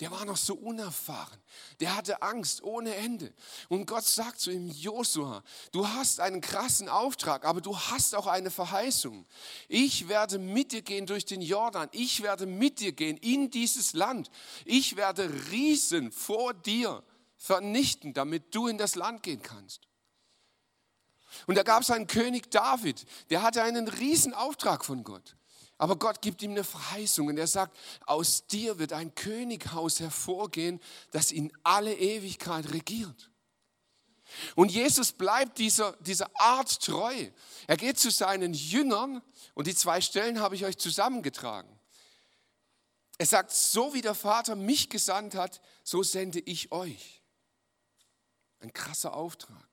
der 0.00 0.10
war 0.10 0.24
noch 0.24 0.38
so 0.38 0.54
unerfahren. 0.54 1.38
Der 1.78 1.94
hatte 1.94 2.22
Angst 2.22 2.62
ohne 2.62 2.94
Ende. 2.94 3.34
Und 3.68 3.84
Gott 3.84 4.04
sagt 4.04 4.40
zu 4.40 4.50
ihm, 4.50 4.66
Josua, 4.66 5.44
du 5.72 5.86
hast 5.86 6.20
einen 6.20 6.40
krassen 6.40 6.88
Auftrag, 6.88 7.44
aber 7.44 7.60
du 7.60 7.78
hast 7.78 8.14
auch 8.14 8.26
eine 8.26 8.50
Verheißung. 8.50 9.26
Ich 9.68 10.08
werde 10.08 10.38
mit 10.38 10.72
dir 10.72 10.80
gehen 10.80 11.04
durch 11.04 11.26
den 11.26 11.42
Jordan. 11.42 11.90
Ich 11.92 12.22
werde 12.22 12.46
mit 12.46 12.80
dir 12.80 12.92
gehen 12.92 13.18
in 13.18 13.50
dieses 13.50 13.92
Land. 13.92 14.30
Ich 14.64 14.96
werde 14.96 15.30
Riesen 15.50 16.12
vor 16.12 16.54
dir 16.54 17.04
vernichten, 17.36 18.14
damit 18.14 18.54
du 18.54 18.68
in 18.68 18.78
das 18.78 18.94
Land 18.94 19.22
gehen 19.22 19.42
kannst. 19.42 19.89
Und 21.46 21.56
da 21.56 21.62
gab 21.62 21.82
es 21.82 21.90
einen 21.90 22.06
König 22.06 22.50
David, 22.50 23.06
der 23.30 23.42
hatte 23.42 23.62
einen 23.62 23.88
Riesenauftrag 23.88 24.84
von 24.84 25.04
Gott. 25.04 25.36
Aber 25.78 25.96
Gott 25.96 26.20
gibt 26.20 26.42
ihm 26.42 26.50
eine 26.50 26.64
Verheißung 26.64 27.28
und 27.28 27.38
er 27.38 27.46
sagt, 27.46 27.74
aus 28.04 28.46
dir 28.46 28.78
wird 28.78 28.92
ein 28.92 29.14
Könighaus 29.14 29.98
hervorgehen, 30.00 30.78
das 31.10 31.32
in 31.32 31.50
alle 31.62 31.94
Ewigkeit 31.94 32.70
regiert. 32.72 33.30
Und 34.54 34.70
Jesus 34.70 35.12
bleibt 35.12 35.58
dieser, 35.58 35.92
dieser 36.00 36.28
Art 36.38 36.82
treu. 36.82 37.30
Er 37.66 37.76
geht 37.76 37.98
zu 37.98 38.10
seinen 38.10 38.52
Jüngern 38.52 39.22
und 39.54 39.66
die 39.66 39.74
zwei 39.74 40.00
Stellen 40.02 40.40
habe 40.40 40.54
ich 40.54 40.64
euch 40.64 40.76
zusammengetragen. 40.76 41.80
Er 43.16 43.26
sagt, 43.26 43.50
so 43.50 43.92
wie 43.94 44.02
der 44.02 44.14
Vater 44.14 44.56
mich 44.56 44.88
gesandt 44.88 45.34
hat, 45.34 45.60
so 45.82 46.02
sende 46.02 46.40
ich 46.40 46.72
euch. 46.72 47.22
Ein 48.60 48.72
krasser 48.72 49.14
Auftrag. 49.14 49.69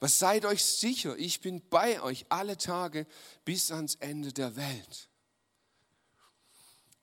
Was 0.00 0.18
seid 0.18 0.46
euch 0.46 0.64
sicher, 0.64 1.16
ich 1.18 1.42
bin 1.42 1.62
bei 1.68 2.00
euch 2.00 2.24
alle 2.30 2.56
Tage 2.56 3.06
bis 3.44 3.70
ans 3.70 3.96
Ende 3.96 4.32
der 4.32 4.56
Welt. 4.56 5.08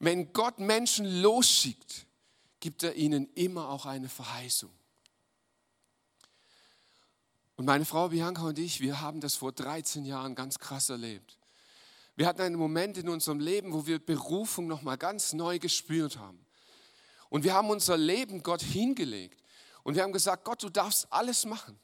Wenn 0.00 0.32
Gott 0.32 0.58
Menschen 0.58 1.22
losschickt, 1.22 2.06
gibt 2.60 2.82
er 2.82 2.94
ihnen 2.96 3.32
immer 3.34 3.68
auch 3.68 3.86
eine 3.86 4.08
Verheißung. 4.08 4.70
Und 7.54 7.64
meine 7.64 7.84
Frau 7.84 8.08
Bianca 8.08 8.42
und 8.42 8.58
ich, 8.58 8.80
wir 8.80 9.00
haben 9.00 9.20
das 9.20 9.34
vor 9.34 9.52
13 9.52 10.04
Jahren 10.04 10.34
ganz 10.34 10.58
krass 10.58 10.90
erlebt. 10.90 11.38
Wir 12.16 12.26
hatten 12.26 12.42
einen 12.42 12.56
Moment 12.56 12.98
in 12.98 13.08
unserem 13.08 13.38
Leben, 13.38 13.72
wo 13.72 13.86
wir 13.86 14.04
Berufung 14.04 14.66
noch 14.66 14.82
mal 14.82 14.96
ganz 14.96 15.32
neu 15.32 15.60
gespürt 15.60 16.18
haben. 16.18 16.44
Und 17.30 17.44
wir 17.44 17.54
haben 17.54 17.70
unser 17.70 17.96
Leben 17.96 18.42
Gott 18.42 18.62
hingelegt. 18.62 19.42
Und 19.84 19.94
wir 19.94 20.02
haben 20.02 20.12
gesagt, 20.12 20.44
Gott, 20.44 20.62
du 20.62 20.68
darfst 20.68 21.12
alles 21.12 21.44
machen. 21.44 21.78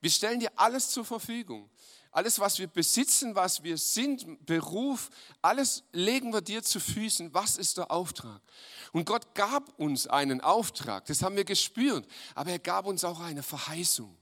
Wir 0.00 0.10
stellen 0.10 0.40
dir 0.40 0.52
alles 0.56 0.90
zur 0.90 1.04
Verfügung. 1.04 1.70
Alles, 2.10 2.40
was 2.40 2.58
wir 2.58 2.68
besitzen, 2.68 3.34
was 3.34 3.62
wir 3.62 3.76
sind, 3.76 4.44
Beruf, 4.46 5.10
alles 5.42 5.84
legen 5.92 6.32
wir 6.32 6.40
dir 6.40 6.62
zu 6.62 6.80
Füßen. 6.80 7.34
Was 7.34 7.56
ist 7.56 7.76
der 7.76 7.90
Auftrag? 7.90 8.40
Und 8.92 9.04
Gott 9.04 9.34
gab 9.34 9.78
uns 9.78 10.06
einen 10.06 10.40
Auftrag, 10.40 11.04
das 11.04 11.22
haben 11.22 11.36
wir 11.36 11.44
gespürt, 11.44 12.06
aber 12.34 12.50
er 12.50 12.58
gab 12.58 12.86
uns 12.86 13.04
auch 13.04 13.20
eine 13.20 13.42
Verheißung. 13.42 14.16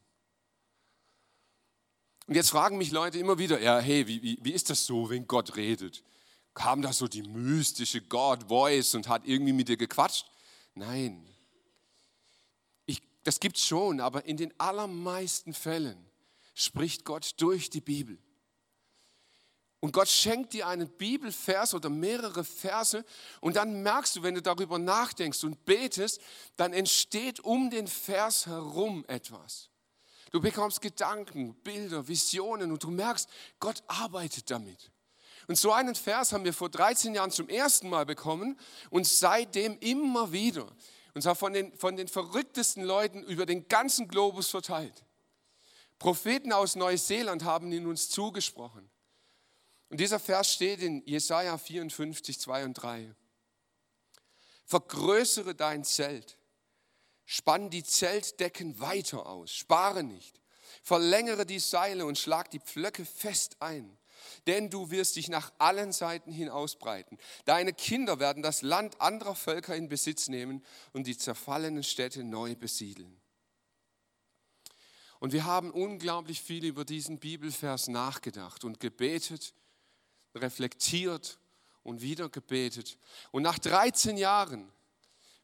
Und 2.26 2.35
jetzt 2.35 2.50
fragen 2.50 2.76
mich 2.76 2.90
Leute 2.90 3.18
immer 3.18 3.38
wieder, 3.38 3.61
ja, 3.61 3.78
hey, 3.78 4.06
wie, 4.09 4.21
wie, 4.21 4.38
wie 4.42 4.52
ist 4.52 4.68
das 4.68 4.85
so, 4.85 5.09
wenn 5.09 5.28
Gott 5.28 5.54
redet? 5.54 6.02
Kam 6.54 6.83
da 6.83 6.92
so 6.92 7.06
die 7.06 7.23
mystische 7.23 8.00
God-Voice 8.00 8.95
und 8.97 9.09
hat 9.09 9.23
irgendwie 9.26 9.52
mit 9.52 9.68
dir 9.68 9.76
gequatscht? 9.76 10.26
Nein. 10.75 11.25
Das 13.26 13.40
gibt 13.40 13.56
es 13.56 13.66
schon, 13.66 13.99
aber 13.99 14.25
in 14.26 14.37
den 14.37 14.54
allermeisten 14.61 15.52
Fällen 15.52 15.99
spricht 16.54 17.04
Gott 17.04 17.33
durch 17.38 17.71
die 17.71 17.80
Bibel. 17.80 18.21
Und 19.80 19.90
Gott 19.90 20.06
schenkt 20.06 20.52
dir 20.52 20.68
einen 20.68 20.88
Bibelvers 20.88 21.75
oder 21.75 21.90
mehrere 21.90 22.45
Verse 22.45 23.04
und 23.40 23.56
dann 23.56 23.83
merkst 23.83 24.14
du, 24.14 24.23
wenn 24.23 24.37
du 24.37 24.42
darüber 24.42 24.78
nachdenkst 24.78 25.42
und 25.42 25.64
betest, 25.64 26.21
dann 26.54 26.73
entsteht 26.73 27.40
um 27.40 27.68
den 27.68 27.88
Vers 27.88 28.47
herum 28.47 29.04
etwas. 29.09 29.71
Du 30.30 30.40
bekommst 30.40 30.80
Gedanken, 30.80 31.56
Bilder, 31.64 32.06
Visionen 32.06 32.71
und 32.71 32.85
du 32.85 32.92
merkst, 32.92 33.28
Gott 33.59 33.83
arbeitet 33.88 34.52
damit. 34.52 34.92
Und 35.49 35.59
so 35.59 35.73
einen 35.73 35.97
Vers 35.97 36.33
haben 36.33 36.45
wir 36.45 36.52
vor 36.52 36.68
13 36.68 37.16
Jahren 37.16 37.33
zum 37.33 37.49
ersten 37.49 37.88
Mal 37.88 38.06
bekommen 38.06 38.56
und 38.90 39.04
seitdem 39.04 39.76
immer 39.80 40.30
wieder. 40.30 40.68
Und 41.16 41.23
zwar 41.23 41.35
von 41.35 41.54
den, 41.54 41.75
von 41.78 41.96
den 41.96 42.08
verrücktesten 42.08 42.85
Leuten 42.85 43.23
über 43.23 43.46
den 43.46 43.68
ganzen 43.68 44.06
Globus 44.06 44.50
verteilt. 44.50 45.06
Propheten 45.99 46.52
aus 46.52 46.76
Neuseeland 46.76 47.42
haben 47.42 47.73
ihn 47.73 47.87
uns 47.87 48.11
zugesprochen. 48.11 48.90
Und 49.88 49.99
dieser 49.99 50.20
Vers 50.20 50.52
steht 50.52 50.82
in 50.82 51.02
Jesaja 51.06 51.56
54, 51.56 52.38
2 52.38 52.66
und 52.66 52.75
3. 52.75 53.14
Vergrößere 54.66 55.54
dein 55.54 55.85
Zelt, 55.85 56.37
spann 57.25 57.70
die 57.70 57.82
Zeltdecken 57.82 58.78
weiter 58.78 59.25
aus, 59.25 59.52
spare 59.52 60.02
nicht, 60.02 60.42
verlängere 60.82 61.46
die 61.46 61.61
Seile 61.61 62.04
und 62.04 62.18
schlag 62.18 62.50
die 62.50 62.61
Pflöcke 62.61 63.06
fest 63.06 63.56
ein, 63.61 63.96
denn 64.47 64.71
du 64.71 64.90
wirst 64.90 65.16
dich 65.16 65.28
nach 65.28 65.52
allen 65.59 65.92
Seiten 65.92 66.33
hin 66.33 66.49
ausbreiten. 66.49 67.18
Deine 67.45 67.73
Kinder 67.73 68.18
werden 68.18 68.42
das 68.42 68.62
Land 68.62 69.00
anderer 69.00 69.35
Völker 69.35 69.75
in 69.76 69.88
Besitz 69.88 70.28
nehmen 70.28 70.64
und 70.92 71.06
die 71.06 71.16
zerfallenen 71.16 71.83
Städte 71.83 72.25
neu 72.25 72.54
besiedeln. 72.54 73.21
Und 75.18 75.33
wir 75.33 75.45
haben 75.45 75.71
unglaublich 75.71 76.42
viel 76.42 76.64
über 76.64 76.85
diesen 76.85 77.18
Bibelvers 77.18 77.88
nachgedacht 77.88 78.64
und 78.64 78.80
gebetet 78.80 79.54
reflektiert 80.37 81.38
und 81.83 82.00
wieder 82.00 82.28
gebetet. 82.28 82.99
Und 83.30 83.42
nach 83.42 83.59
13 83.59 84.16
Jahren 84.16 84.71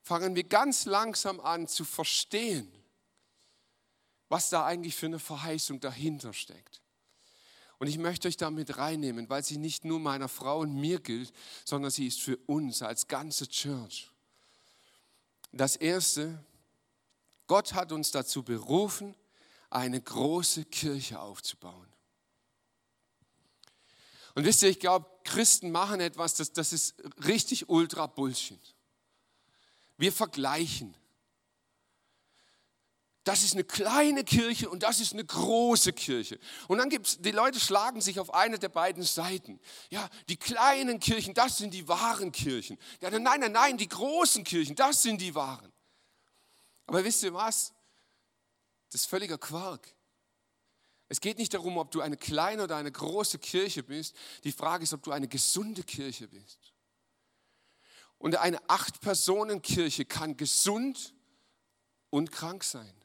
fangen 0.02 0.34
wir 0.34 0.44
ganz 0.44 0.84
langsam 0.84 1.40
an 1.40 1.68
zu 1.68 1.84
verstehen, 1.84 2.70
was 4.28 4.50
da 4.50 4.64
eigentlich 4.64 4.96
für 4.96 5.06
eine 5.06 5.18
Verheißung 5.18 5.80
dahinter 5.80 6.32
steckt. 6.32 6.81
Und 7.82 7.88
ich 7.88 7.98
möchte 7.98 8.28
euch 8.28 8.36
damit 8.36 8.78
reinnehmen, 8.78 9.28
weil 9.28 9.42
sie 9.42 9.58
nicht 9.58 9.84
nur 9.84 9.98
meiner 9.98 10.28
Frau 10.28 10.60
und 10.60 10.72
mir 10.72 11.00
gilt, 11.00 11.32
sondern 11.64 11.90
sie 11.90 12.06
ist 12.06 12.20
für 12.20 12.36
uns 12.46 12.80
als 12.80 13.08
ganze 13.08 13.48
Church. 13.48 14.08
Das 15.50 15.74
Erste, 15.74 16.38
Gott 17.48 17.74
hat 17.74 17.90
uns 17.90 18.12
dazu 18.12 18.44
berufen, 18.44 19.16
eine 19.68 20.00
große 20.00 20.64
Kirche 20.66 21.18
aufzubauen. 21.18 21.88
Und 24.36 24.44
wisst 24.44 24.62
ihr, 24.62 24.68
ich 24.68 24.78
glaube, 24.78 25.10
Christen 25.24 25.72
machen 25.72 25.98
etwas, 25.98 26.34
das, 26.34 26.52
das 26.52 26.72
ist 26.72 26.94
richtig 27.26 27.68
ultra 27.68 28.06
Bullshit. 28.06 28.62
Wir 29.96 30.12
vergleichen. 30.12 30.94
Das 33.24 33.44
ist 33.44 33.54
eine 33.54 33.62
kleine 33.62 34.24
Kirche 34.24 34.68
und 34.68 34.82
das 34.82 34.98
ist 34.98 35.12
eine 35.12 35.24
große 35.24 35.92
Kirche. 35.92 36.40
Und 36.66 36.78
dann 36.78 36.88
gibt 36.88 37.06
es, 37.06 37.18
die 37.20 37.30
Leute 37.30 37.60
schlagen 37.60 38.00
sich 38.00 38.18
auf 38.18 38.34
eine 38.34 38.58
der 38.58 38.68
beiden 38.68 39.04
Seiten. 39.04 39.60
Ja, 39.90 40.08
die 40.28 40.36
kleinen 40.36 40.98
Kirchen, 40.98 41.32
das 41.32 41.58
sind 41.58 41.72
die 41.72 41.86
wahren 41.86 42.32
Kirchen. 42.32 42.78
Ja, 43.00 43.10
nein, 43.10 43.40
nein, 43.40 43.52
nein, 43.52 43.78
die 43.78 43.88
großen 43.88 44.42
Kirchen, 44.42 44.74
das 44.74 45.02
sind 45.02 45.20
die 45.20 45.36
wahren. 45.36 45.72
Aber 46.86 47.04
wisst 47.04 47.22
ihr 47.22 47.32
was? 47.32 47.72
Das 48.90 49.02
ist 49.02 49.06
völliger 49.06 49.38
Quark. 49.38 49.94
Es 51.08 51.20
geht 51.20 51.38
nicht 51.38 51.54
darum, 51.54 51.76
ob 51.78 51.90
du 51.92 52.00
eine 52.00 52.16
kleine 52.16 52.64
oder 52.64 52.76
eine 52.76 52.90
große 52.90 53.38
Kirche 53.38 53.82
bist. 53.82 54.16
Die 54.42 54.52
Frage 54.52 54.82
ist, 54.82 54.94
ob 54.94 55.02
du 55.02 55.12
eine 55.12 55.28
gesunde 55.28 55.84
Kirche 55.84 56.26
bist. 56.26 56.72
Und 58.18 58.36
eine 58.36 58.68
Acht-Personen-Kirche 58.68 60.06
kann 60.06 60.36
gesund 60.36 61.14
und 62.10 62.32
krank 62.32 62.64
sein. 62.64 63.01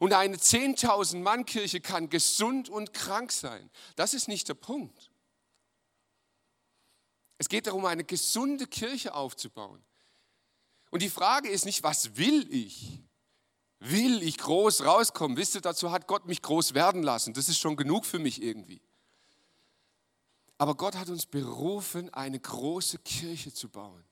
Und 0.00 0.12
eine 0.12 0.36
10.000 0.36 1.18
Mann-Kirche 1.18 1.80
kann 1.80 2.08
gesund 2.08 2.68
und 2.68 2.92
krank 2.92 3.32
sein. 3.32 3.70
Das 3.96 4.14
ist 4.14 4.28
nicht 4.28 4.48
der 4.48 4.54
Punkt. 4.54 5.10
Es 7.38 7.48
geht 7.48 7.66
darum, 7.66 7.84
eine 7.84 8.04
gesunde 8.04 8.66
Kirche 8.66 9.14
aufzubauen. 9.14 9.84
Und 10.90 11.02
die 11.02 11.10
Frage 11.10 11.48
ist 11.48 11.64
nicht, 11.64 11.82
was 11.82 12.16
will 12.16 12.52
ich, 12.52 13.02
Will 13.80 14.22
ich 14.22 14.38
groß 14.38 14.84
rauskommen? 14.84 15.36
Wisst 15.36 15.54
ihr, 15.54 15.60
dazu 15.60 15.92
hat 15.92 16.08
Gott 16.08 16.26
mich 16.26 16.42
groß 16.42 16.74
werden 16.74 17.02
lassen. 17.02 17.32
Das 17.34 17.48
ist 17.48 17.58
schon 17.58 17.76
genug 17.76 18.06
für 18.06 18.18
mich 18.18 18.42
irgendwie. 18.42 18.80
Aber 20.56 20.74
Gott 20.74 20.96
hat 20.96 21.08
uns 21.08 21.26
berufen, 21.26 22.12
eine 22.12 22.40
große 22.40 22.98
Kirche 22.98 23.54
zu 23.54 23.68
bauen. 23.68 24.04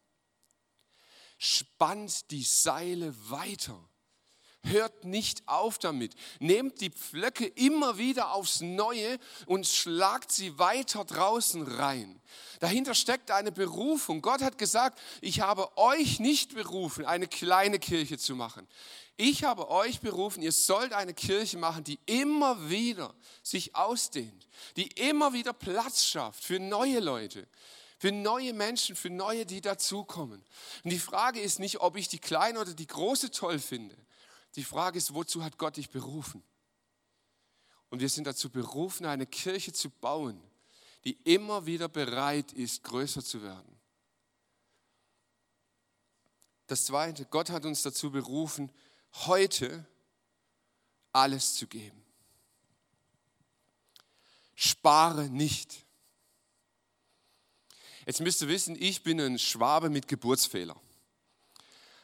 Spannt 1.38 2.30
die 2.30 2.44
Seile 2.44 3.12
weiter. 3.28 3.76
Hört 4.66 5.04
nicht 5.04 5.46
auf 5.46 5.78
damit. 5.78 6.14
Nehmt 6.40 6.80
die 6.80 6.90
Pflöcke 6.90 7.46
immer 7.46 7.98
wieder 7.98 8.32
aufs 8.32 8.60
Neue 8.60 9.18
und 9.46 9.66
schlagt 9.66 10.32
sie 10.32 10.58
weiter 10.58 11.04
draußen 11.04 11.62
rein. 11.62 12.20
Dahinter 12.60 12.94
steckt 12.94 13.30
eine 13.30 13.52
Berufung. 13.52 14.22
Gott 14.22 14.42
hat 14.42 14.58
gesagt, 14.58 14.98
ich 15.20 15.40
habe 15.40 15.76
euch 15.76 16.20
nicht 16.20 16.54
berufen, 16.54 17.04
eine 17.04 17.28
kleine 17.28 17.78
Kirche 17.78 18.18
zu 18.18 18.34
machen. 18.34 18.66
Ich 19.16 19.44
habe 19.44 19.70
euch 19.70 20.00
berufen, 20.00 20.42
ihr 20.42 20.52
sollt 20.52 20.92
eine 20.92 21.14
Kirche 21.14 21.56
machen, 21.56 21.84
die 21.84 21.98
immer 22.04 22.68
wieder 22.68 23.14
sich 23.42 23.74
ausdehnt, 23.74 24.46
die 24.76 24.88
immer 24.88 25.32
wieder 25.32 25.54
Platz 25.54 26.04
schafft 26.04 26.44
für 26.44 26.60
neue 26.60 27.00
Leute, 27.00 27.48
für 27.98 28.12
neue 28.12 28.52
Menschen, 28.52 28.94
für 28.94 29.08
neue, 29.08 29.46
die 29.46 29.62
dazukommen. 29.62 30.44
Und 30.84 30.90
die 30.90 30.98
Frage 30.98 31.40
ist 31.40 31.58
nicht, 31.58 31.80
ob 31.80 31.96
ich 31.96 32.08
die 32.08 32.18
kleine 32.18 32.60
oder 32.60 32.74
die 32.74 32.86
große 32.86 33.30
toll 33.30 33.58
finde. 33.58 33.96
Die 34.56 34.64
Frage 34.64 34.98
ist, 34.98 35.12
wozu 35.12 35.44
hat 35.44 35.58
Gott 35.58 35.76
dich 35.76 35.90
berufen? 35.90 36.42
Und 37.90 38.00
wir 38.00 38.08
sind 38.08 38.26
dazu 38.26 38.50
berufen, 38.50 39.06
eine 39.06 39.26
Kirche 39.26 39.72
zu 39.72 39.90
bauen, 39.90 40.40
die 41.04 41.12
immer 41.24 41.66
wieder 41.66 41.88
bereit 41.88 42.52
ist, 42.52 42.82
größer 42.82 43.22
zu 43.22 43.42
werden. 43.42 43.76
Das 46.66 46.86
Zweite, 46.86 47.26
Gott 47.26 47.50
hat 47.50 47.64
uns 47.64 47.82
dazu 47.82 48.10
berufen, 48.10 48.72
heute 49.26 49.86
alles 51.12 51.54
zu 51.54 51.66
geben. 51.68 52.02
Spare 54.56 55.28
nicht. 55.28 55.86
Jetzt 58.06 58.20
müsst 58.20 58.40
ihr 58.42 58.48
wissen, 58.48 58.74
ich 58.80 59.02
bin 59.02 59.20
ein 59.20 59.38
Schwabe 59.38 59.90
mit 59.90 60.08
Geburtsfehler. 60.08 60.80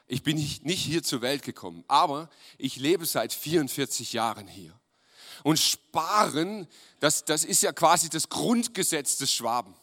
Ich 0.07 0.23
bin 0.23 0.37
nicht, 0.37 0.83
hier 0.83 1.03
zur 1.03 1.23
Welt 1.23 1.43
gekommen, 1.43 1.85
aber 1.89 2.29
ich 2.59 2.77
lebe 2.77 3.07
seit 3.07 3.33
44 3.33 4.13
Jahren 4.13 4.47
hier. 4.47 4.79
Und 5.43 5.59
sparen, 5.59 6.69
das, 7.01 7.25
das 7.25 7.45
ist 7.45 7.63
ja 7.63 7.73
quasi 7.73 8.09
das 8.09 8.29
Grundgesetz 8.29 9.17
des 9.17 9.33
Schwaben. 9.33 9.75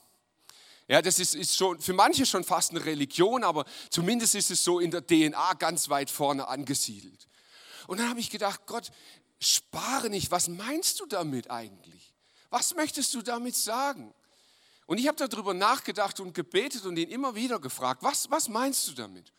Ja, 0.88 1.02
das 1.02 1.20
ist, 1.20 1.36
ist 1.36 1.56
schon 1.56 1.80
für 1.80 1.94
manche 1.94 2.26
schon 2.26 2.44
fast 2.44 2.72
eine 2.72 2.84
Religion, 2.84 3.44
aber 3.44 3.66
zumindest 3.90 4.36
ist 4.36 4.50
es 4.50 4.64
so 4.64 4.80
in 4.80 4.92
der 4.92 5.06
DNA 5.06 5.54
ganz 5.54 5.90
weit 5.90 6.10
vorne 6.10 6.48
angesiedelt. 6.48 7.28
Und 7.88 8.00
dann 8.00 8.10
habe 8.10 8.20
ich 8.20 8.30
gedacht, 8.30 8.62
Gott, 8.66 8.92
spare 9.40 10.10
nicht, 10.10 10.32
was 10.32 10.48
meinst 10.48 11.00
du 11.00 11.06
damit 11.06 11.52
eigentlich? 11.52 12.14
Was 12.50 12.74
möchtest 12.76 13.14
du 13.14 13.22
damit 13.22 13.56
sagen? 13.56 14.14
Und 14.88 14.98
ich 14.98 15.08
habe 15.08 15.28
darüber 15.28 15.54
nachgedacht 15.54 16.20
und 16.20 16.34
gebetet 16.34 16.86
und 16.86 16.98
ihn 16.98 17.10
immer 17.10 17.36
wieder 17.36 17.60
gefragt, 17.60 18.02
was, 18.02 18.32
was 18.32 18.50
meinst 18.50 18.88
du 18.88 18.94
damit? 18.94 19.32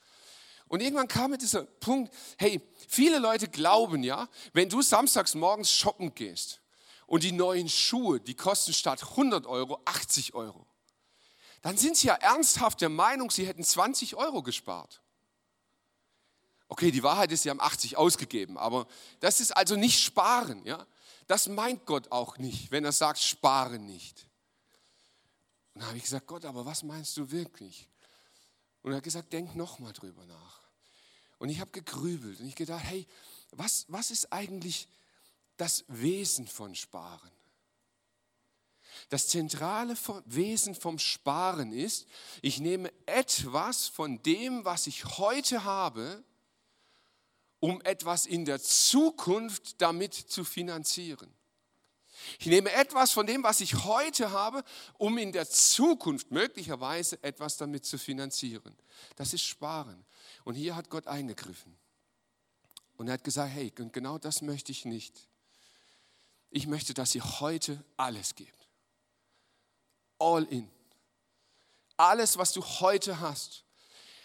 Und 0.70 0.80
irgendwann 0.80 1.08
kam 1.08 1.32
mir 1.32 1.38
dieser 1.38 1.64
Punkt, 1.64 2.14
hey, 2.38 2.66
viele 2.88 3.18
Leute 3.18 3.46
glauben 3.46 4.02
ja, 4.02 4.26
wenn 4.54 4.70
du 4.70 4.80
samstags 4.80 5.34
morgens 5.34 5.70
shoppen 5.70 6.14
gehst 6.14 6.62
und 7.06 7.22
die 7.22 7.32
neuen 7.32 7.68
Schuhe, 7.68 8.20
die 8.20 8.34
kosten 8.34 8.72
statt 8.72 9.02
100 9.02 9.44
Euro 9.44 9.78
80 9.84 10.32
Euro 10.32 10.66
dann 11.62 11.76
sind 11.76 11.96
sie 11.96 12.08
ja 12.08 12.14
ernsthaft 12.14 12.80
der 12.80 12.88
Meinung, 12.88 13.30
sie 13.30 13.46
hätten 13.46 13.64
20 13.64 14.16
Euro 14.16 14.42
gespart. 14.42 15.02
Okay, 16.68 16.90
die 16.90 17.02
Wahrheit 17.02 17.32
ist, 17.32 17.42
sie 17.42 17.50
haben 17.50 17.60
80 17.60 17.96
ausgegeben, 17.96 18.56
aber 18.56 18.86
das 19.18 19.40
ist 19.40 19.56
also 19.56 19.76
nicht 19.76 20.00
sparen. 20.00 20.64
Ja? 20.64 20.86
Das 21.26 21.48
meint 21.48 21.84
Gott 21.84 22.10
auch 22.12 22.38
nicht, 22.38 22.70
wenn 22.70 22.84
er 22.84 22.92
sagt, 22.92 23.18
spare 23.18 23.78
nicht. 23.78 24.26
Und 25.74 25.82
da 25.82 25.88
habe 25.88 25.98
ich 25.98 26.04
gesagt, 26.04 26.26
Gott, 26.26 26.44
aber 26.44 26.64
was 26.64 26.82
meinst 26.82 27.16
du 27.16 27.30
wirklich? 27.30 27.88
Und 28.82 28.92
er 28.92 28.98
hat 28.98 29.04
gesagt, 29.04 29.32
denk 29.32 29.54
nochmal 29.54 29.92
drüber 29.92 30.24
nach. 30.24 30.59
Und 31.40 31.48
ich 31.48 31.58
habe 31.58 31.70
gegrübelt 31.70 32.38
und 32.38 32.46
ich 32.46 32.54
gedacht, 32.54 32.84
hey, 32.84 33.06
was, 33.52 33.86
was 33.88 34.10
ist 34.10 34.30
eigentlich 34.30 34.86
das 35.56 35.84
Wesen 35.88 36.46
von 36.46 36.74
Sparen? 36.74 37.30
Das 39.08 39.26
zentrale 39.26 39.96
Wesen 40.26 40.74
vom 40.74 40.98
Sparen 40.98 41.72
ist, 41.72 42.06
ich 42.42 42.60
nehme 42.60 42.92
etwas 43.06 43.88
von 43.88 44.22
dem, 44.22 44.66
was 44.66 44.86
ich 44.86 45.04
heute 45.18 45.64
habe, 45.64 46.22
um 47.58 47.80
etwas 47.82 48.26
in 48.26 48.44
der 48.44 48.60
Zukunft 48.60 49.80
damit 49.80 50.12
zu 50.12 50.44
finanzieren. 50.44 51.34
Ich 52.38 52.46
nehme 52.48 52.70
etwas 52.72 53.12
von 53.12 53.26
dem, 53.26 53.42
was 53.42 53.62
ich 53.62 53.84
heute 53.84 54.30
habe, 54.30 54.62
um 54.98 55.16
in 55.16 55.32
der 55.32 55.48
Zukunft 55.48 56.30
möglicherweise 56.30 57.22
etwas 57.22 57.56
damit 57.56 57.86
zu 57.86 57.96
finanzieren. 57.96 58.76
Das 59.16 59.32
ist 59.32 59.42
Sparen. 59.42 60.04
Und 60.44 60.54
hier 60.54 60.76
hat 60.76 60.90
Gott 60.90 61.06
eingegriffen. 61.06 61.76
Und 62.96 63.08
er 63.08 63.14
hat 63.14 63.24
gesagt, 63.24 63.52
hey, 63.52 63.70
genau 63.70 64.18
das 64.18 64.42
möchte 64.42 64.72
ich 64.72 64.84
nicht. 64.84 65.28
Ich 66.50 66.66
möchte, 66.66 66.92
dass 66.94 67.14
ihr 67.14 67.40
heute 67.40 67.82
alles 67.96 68.34
gebt. 68.34 68.68
All 70.18 70.44
in. 70.44 70.70
Alles, 71.96 72.36
was 72.36 72.52
du 72.52 72.62
heute 72.62 73.20
hast. 73.20 73.64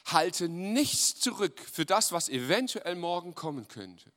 Halte 0.06 0.50
nichts 0.50 1.16
zurück 1.16 1.60
für 1.60 1.86
das, 1.86 2.12
was 2.12 2.30
eventuell 2.30 2.96
morgen 2.96 3.34
kommen 3.34 3.68
könnte. 3.68 4.12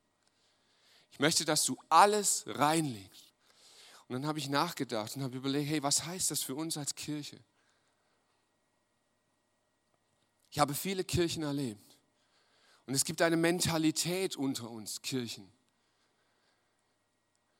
Ich 1.13 1.19
möchte, 1.19 1.45
dass 1.45 1.65
du 1.65 1.77
alles 1.89 2.45
reinlegst. 2.47 3.33
Und 4.07 4.15
dann 4.15 4.27
habe 4.27 4.39
ich 4.39 4.49
nachgedacht 4.49 5.17
und 5.17 5.23
habe 5.23 5.37
überlegt, 5.37 5.69
hey, 5.69 5.83
was 5.83 6.05
heißt 6.05 6.31
das 6.31 6.43
für 6.43 6.55
uns 6.55 6.77
als 6.77 6.95
Kirche? 6.95 7.39
Ich 10.51 10.59
habe 10.59 10.75
viele 10.75 11.05
Kirchen 11.05 11.43
erlebt. 11.43 11.88
Und 12.89 12.95
es 12.95 13.05
gibt 13.05 13.21
eine 13.21 13.37
Mentalität 13.37 14.37
unter 14.37 14.71
uns 14.71 15.03
Kirchen. 15.03 15.47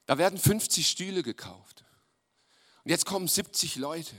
Da 0.07 0.17
werden 0.17 0.39
50 0.39 0.89
Stühle 0.89 1.23
gekauft. 1.23 1.85
Und 2.83 2.91
jetzt 2.91 3.05
kommen 3.05 3.29
70 3.29 3.77
Leute. 3.77 4.17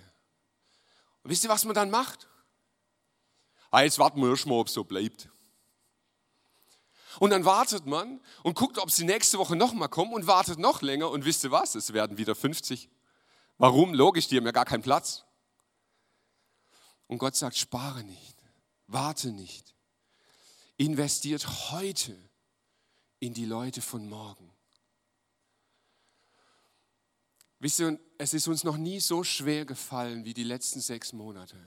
Und 1.24 1.32
wisst 1.32 1.44
ihr, 1.44 1.50
was 1.50 1.66
man 1.66 1.74
dann 1.74 1.90
macht? 1.90 2.28
Ah, 3.72 3.82
jetzt 3.82 3.98
warten 3.98 4.22
wir 4.22 4.30
erstmal, 4.30 4.60
ob 4.60 4.68
es 4.68 4.74
so 4.74 4.84
bleibt. 4.84 5.30
Und 7.18 7.32
dann 7.32 7.44
wartet 7.44 7.88
man 7.88 8.22
und 8.44 8.54
guckt, 8.54 8.78
ob 8.78 8.92
sie 8.92 9.04
nächste 9.04 9.40
Woche 9.40 9.56
nochmal 9.56 9.90
kommen 9.90 10.14
und 10.14 10.28
wartet 10.28 10.60
noch 10.60 10.84
länger 10.84 11.10
und 11.10 11.26
wisst 11.26 11.44
ihr 11.44 11.50
was? 11.50 11.74
Es 11.74 11.92
werden 11.92 12.20
wieder 12.20 12.36
50. 12.36 12.88
Warum? 13.58 13.96
Logisch, 13.96 14.28
die 14.28 14.38
haben 14.38 14.46
ja 14.46 14.52
gar 14.52 14.66
keinen 14.66 14.84
Platz. 14.84 15.26
Und 17.08 17.18
Gott 17.18 17.36
sagt, 17.36 17.58
spare 17.58 18.04
nicht, 18.04 18.38
warte 18.86 19.32
nicht, 19.32 19.74
investiert 20.80 21.72
heute 21.72 22.18
in 23.20 23.34
die 23.34 23.46
Leute 23.46 23.82
von 23.82 24.08
morgen. 24.08 24.50
Wisst 27.60 27.82
ihr, 27.82 28.00
es 28.18 28.34
ist 28.34 28.48
uns 28.48 28.64
noch 28.64 28.78
nie 28.78 29.02
so 29.02 29.26
schwer 29.26 29.66
gefallen 29.66 30.24
wie 30.24 30.34
die 30.34 30.46
letzten 30.46 30.80
sechs 30.80 31.12
Monate. 31.12 31.58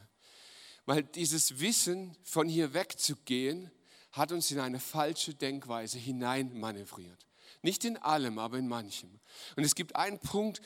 Weil 0.86 1.02
dieses 1.02 1.60
Wissen, 1.60 2.16
von 2.22 2.48
hier 2.48 2.72
wegzugehen, 2.72 3.70
hat 4.12 4.32
uns 4.32 4.50
in 4.50 4.58
eine 4.58 4.80
falsche 4.80 5.34
Denkweise 5.34 5.98
hineinmanövriert. 5.98 7.26
Nicht 7.60 7.84
in 7.84 7.98
allem, 7.98 8.38
aber 8.38 8.58
in 8.58 8.66
manchem. 8.66 9.20
Und 9.56 9.64
es 9.64 9.74
gibt 9.74 9.94
einen 9.94 10.20
Punkt, 10.20 10.62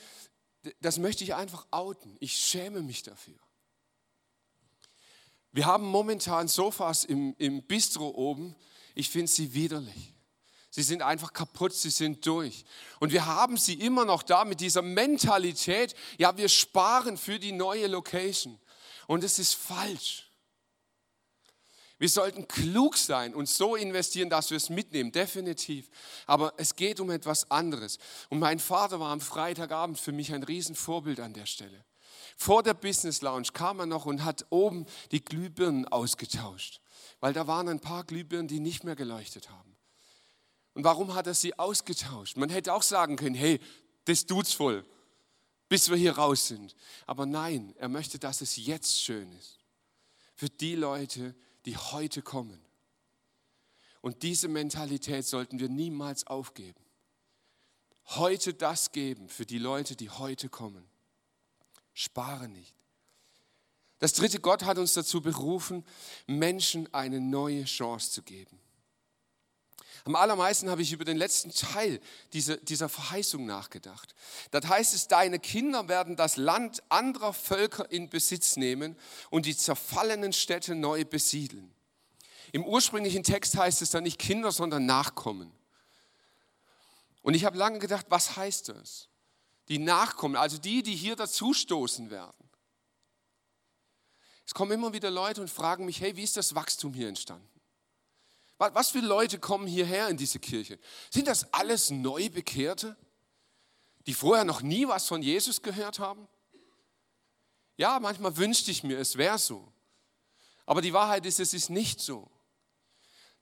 das 0.79 0.97
möchte 0.99 1.25
ich 1.25 1.35
einfach 1.35 1.67
outen. 1.71 2.15
Ich 2.21 2.37
schäme 2.37 2.81
mich 2.81 3.03
dafür. 3.03 3.37
Wir 5.57 5.65
haben 5.65 5.87
momentan 5.87 6.47
Sofas 6.47 7.03
im, 7.03 7.33
im 7.39 7.63
Bistro 7.63 8.09
oben. 8.09 8.55
Ich 8.93 9.09
finde 9.09 9.31
sie 9.31 9.55
widerlich. 9.55 10.13
Sie 10.69 10.83
sind 10.83 11.01
einfach 11.01 11.33
kaputt, 11.33 11.73
sie 11.73 11.89
sind 11.89 12.23
durch. 12.27 12.63
Und 12.99 13.11
wir 13.11 13.25
haben 13.25 13.57
sie 13.57 13.73
immer 13.73 14.05
noch 14.05 14.21
da 14.21 14.45
mit 14.45 14.59
dieser 14.59 14.83
Mentalität, 14.83 15.95
ja, 16.19 16.37
wir 16.37 16.47
sparen 16.47 17.17
für 17.17 17.39
die 17.39 17.53
neue 17.53 17.87
Location. 17.87 18.59
Und 19.07 19.23
es 19.23 19.39
ist 19.39 19.55
falsch. 19.55 20.29
Wir 21.97 22.09
sollten 22.09 22.47
klug 22.47 22.95
sein 22.95 23.33
und 23.33 23.49
so 23.49 23.75
investieren, 23.75 24.29
dass 24.29 24.51
wir 24.51 24.57
es 24.57 24.69
mitnehmen, 24.69 25.11
definitiv. 25.11 25.89
Aber 26.27 26.53
es 26.57 26.75
geht 26.75 26.99
um 26.99 27.09
etwas 27.09 27.49
anderes. 27.49 27.97
Und 28.29 28.37
mein 28.37 28.59
Vater 28.59 28.99
war 28.99 29.09
am 29.09 29.21
Freitagabend 29.21 29.99
für 29.99 30.11
mich 30.11 30.31
ein 30.31 30.43
Riesenvorbild 30.43 31.19
an 31.19 31.33
der 31.33 31.47
Stelle. 31.47 31.83
Vor 32.39 32.61
der 32.61 32.75
Business 32.75 33.21
Lounge 33.21 33.47
kam 33.51 33.79
er 33.79 33.87
noch 33.87 34.05
und 34.05 34.23
hat 34.23 34.45
oben 34.51 34.85
die 35.11 35.25
Glühbirnen 35.25 35.87
ausgetauscht, 35.87 36.81
weil 37.19 37.33
da 37.33 37.47
waren 37.47 37.67
ein 37.67 37.79
paar 37.79 38.03
Glühbirnen, 38.03 38.47
die 38.47 38.59
nicht 38.59 38.83
mehr 38.83 38.95
geleuchtet 38.95 39.49
haben. 39.49 39.75
Und 40.75 40.83
warum 40.83 41.15
hat 41.15 41.25
er 41.25 41.33
sie 41.33 41.57
ausgetauscht? 41.57 42.37
Man 42.37 42.49
hätte 42.49 42.75
auch 42.75 42.83
sagen 42.83 43.15
können, 43.15 43.33
hey, 43.33 43.59
das 44.05 44.27
tut's 44.27 44.53
voll, 44.53 44.85
bis 45.67 45.89
wir 45.89 45.97
hier 45.97 46.15
raus 46.15 46.47
sind. 46.47 46.75
Aber 47.07 47.25
nein, 47.25 47.73
er 47.79 47.89
möchte, 47.89 48.19
dass 48.19 48.41
es 48.41 48.55
jetzt 48.55 49.01
schön 49.01 49.31
ist. 49.31 49.59
Für 50.35 50.47
die 50.47 50.75
Leute, 50.75 51.33
die 51.65 51.75
heute 51.75 52.21
kommen. 52.21 52.63
Und 54.01 54.21
diese 54.21 54.47
Mentalität 54.47 55.25
sollten 55.25 55.59
wir 55.59 55.69
niemals 55.69 56.27
aufgeben. 56.27 56.79
Heute 58.09 58.53
das 58.53 58.91
geben 58.91 59.27
für 59.27 59.47
die 59.47 59.57
Leute, 59.57 59.95
die 59.95 60.11
heute 60.11 60.49
kommen. 60.49 60.87
Spare 61.99 62.47
nicht. 62.47 62.75
Das 63.97 64.13
dritte, 64.13 64.39
Gott 64.39 64.65
hat 64.65 64.77
uns 64.77 64.93
dazu 64.93 65.19
berufen, 65.19 65.83
Menschen 66.27 66.93
eine 66.93 67.19
neue 67.19 67.63
Chance 67.63 68.11
zu 68.11 68.21
geben. 68.21 68.59
Am 70.05 70.15
allermeisten 70.15 70.69
habe 70.69 70.83
ich 70.83 70.91
über 70.91 71.05
den 71.05 71.17
letzten 71.17 71.51
Teil 71.51 71.99
dieser, 72.33 72.57
dieser 72.57 72.87
Verheißung 72.87 73.47
nachgedacht. 73.47 74.13
Das 74.51 74.67
heißt 74.67 74.93
es, 74.93 75.07
deine 75.07 75.39
Kinder 75.39 75.87
werden 75.87 76.15
das 76.15 76.37
Land 76.37 76.83
anderer 76.89 77.33
Völker 77.33 77.91
in 77.91 78.11
Besitz 78.11 78.57
nehmen 78.57 78.95
und 79.31 79.47
die 79.47 79.57
zerfallenen 79.57 80.33
Städte 80.33 80.75
neu 80.75 81.03
besiedeln. 81.03 81.73
Im 82.51 82.63
ursprünglichen 82.63 83.23
Text 83.23 83.57
heißt 83.57 83.81
es 83.81 83.89
dann 83.89 84.03
nicht 84.03 84.19
Kinder, 84.19 84.51
sondern 84.51 84.85
Nachkommen. 84.85 85.51
Und 87.23 87.33
ich 87.33 87.43
habe 87.43 87.57
lange 87.57 87.79
gedacht, 87.79 88.05
was 88.09 88.37
heißt 88.37 88.69
das? 88.69 89.09
Die 89.69 89.79
Nachkommen, 89.79 90.35
also 90.35 90.57
die, 90.57 90.83
die 90.83 90.95
hier 90.95 91.15
dazustoßen 91.15 92.09
werden. 92.09 92.49
Es 94.45 94.53
kommen 94.53 94.71
immer 94.71 94.93
wieder 94.93 95.11
Leute 95.11 95.41
und 95.41 95.49
fragen 95.49 95.85
mich, 95.85 95.99
hey, 95.99 96.15
wie 96.15 96.23
ist 96.23 96.37
das 96.37 96.55
Wachstum 96.55 96.93
hier 96.93 97.09
entstanden? 97.09 97.49
Was 98.57 98.91
für 98.91 98.99
Leute 98.99 99.39
kommen 99.39 99.67
hierher 99.67 100.07
in 100.07 100.17
diese 100.17 100.39
Kirche? 100.39 100.79
Sind 101.11 101.27
das 101.27 101.53
alles 101.53 101.91
Neubekehrte, 101.91 102.95
die 104.07 104.13
vorher 104.13 104.45
noch 104.45 104.61
nie 104.61 104.87
was 104.87 105.07
von 105.07 105.21
Jesus 105.21 105.61
gehört 105.61 105.99
haben? 105.99 106.27
Ja, 107.75 107.99
manchmal 107.99 108.35
wünschte 108.37 108.71
ich 108.71 108.83
mir, 108.83 108.97
es 108.97 109.17
wäre 109.17 109.37
so. 109.37 109.71
Aber 110.65 110.81
die 110.81 110.93
Wahrheit 110.93 111.25
ist, 111.25 111.39
es 111.39 111.53
ist 111.53 111.69
nicht 111.69 111.99
so. 111.99 112.31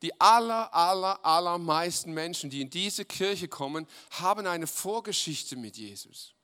Die 0.02 0.20
aller, 0.20 0.74
aller, 0.74 1.26
allermeisten 1.26 2.14
Menschen, 2.14 2.50
die 2.50 2.62
in 2.62 2.70
diese 2.70 3.06
Kirche 3.06 3.48
kommen, 3.48 3.88
haben 4.12 4.46
eine 4.46 4.68
Vorgeschichte 4.68 5.56
mit 5.56 5.78
Jesus. 5.78 6.36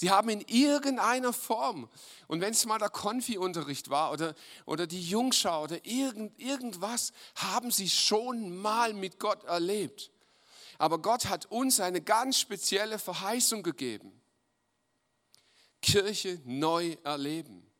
Sie 0.00 0.10
haben 0.10 0.30
in 0.30 0.40
irgendeiner 0.42 1.32
Form, 1.32 1.90
und 2.26 2.40
wenn 2.40 2.52
es 2.52 2.64
mal 2.64 2.78
der 2.78 2.88
Konfi-Unterricht 2.88 3.90
war 3.90 4.12
oder, 4.12 4.34
oder 4.64 4.86
die 4.86 5.02
Jungschau 5.02 5.64
oder 5.64 5.84
irgend, 5.84 6.40
irgendwas, 6.40 7.12
haben 7.34 7.70
sie 7.70 7.90
schon 7.90 8.56
mal 8.56 8.94
mit 8.94 9.18
Gott 9.18 9.44
erlebt. 9.44 10.10
Aber 10.78 11.02
Gott 11.02 11.26
hat 11.26 11.46
uns 11.46 11.80
eine 11.80 12.00
ganz 12.00 12.38
spezielle 12.38 12.98
Verheißung 12.98 13.62
gegeben. 13.62 14.18
Kirche 15.82 16.40
neu 16.44 16.96
erleben. 17.04 17.70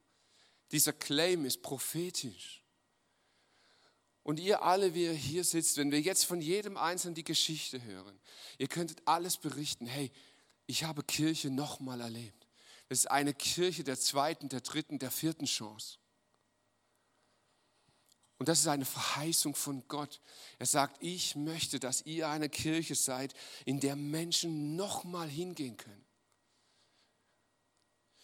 Dieser 0.72 0.92
Claim 0.92 1.46
ist 1.46 1.62
prophetisch. 1.62 2.59
Und 4.22 4.38
ihr 4.38 4.62
alle, 4.62 4.94
wie 4.94 5.04
ihr 5.04 5.12
hier 5.12 5.44
sitzt, 5.44 5.76
wenn 5.76 5.90
wir 5.90 6.00
jetzt 6.00 6.26
von 6.26 6.40
jedem 6.40 6.76
Einzelnen 6.76 7.14
die 7.14 7.24
Geschichte 7.24 7.82
hören, 7.82 8.20
ihr 8.58 8.68
könntet 8.68 9.02
alles 9.06 9.38
berichten. 9.38 9.86
Hey, 9.86 10.10
ich 10.66 10.84
habe 10.84 11.02
Kirche 11.02 11.50
nochmal 11.50 12.00
erlebt. 12.00 12.46
Das 12.88 12.98
ist 12.98 13.10
eine 13.10 13.34
Kirche 13.34 13.84
der 13.84 13.98
zweiten, 13.98 14.48
der 14.48 14.60
dritten, 14.60 14.98
der 14.98 15.10
vierten 15.10 15.46
Chance. 15.46 15.98
Und 18.38 18.48
das 18.48 18.60
ist 18.60 18.68
eine 18.68 18.86
Verheißung 18.86 19.54
von 19.54 19.86
Gott. 19.86 20.20
Er 20.58 20.66
sagt, 20.66 20.96
ich 21.02 21.36
möchte, 21.36 21.78
dass 21.78 22.06
ihr 22.06 22.28
eine 22.28 22.48
Kirche 22.48 22.94
seid, 22.94 23.34
in 23.66 23.80
der 23.80 23.96
Menschen 23.96 24.76
nochmal 24.76 25.28
hingehen 25.28 25.76
können. 25.76 26.04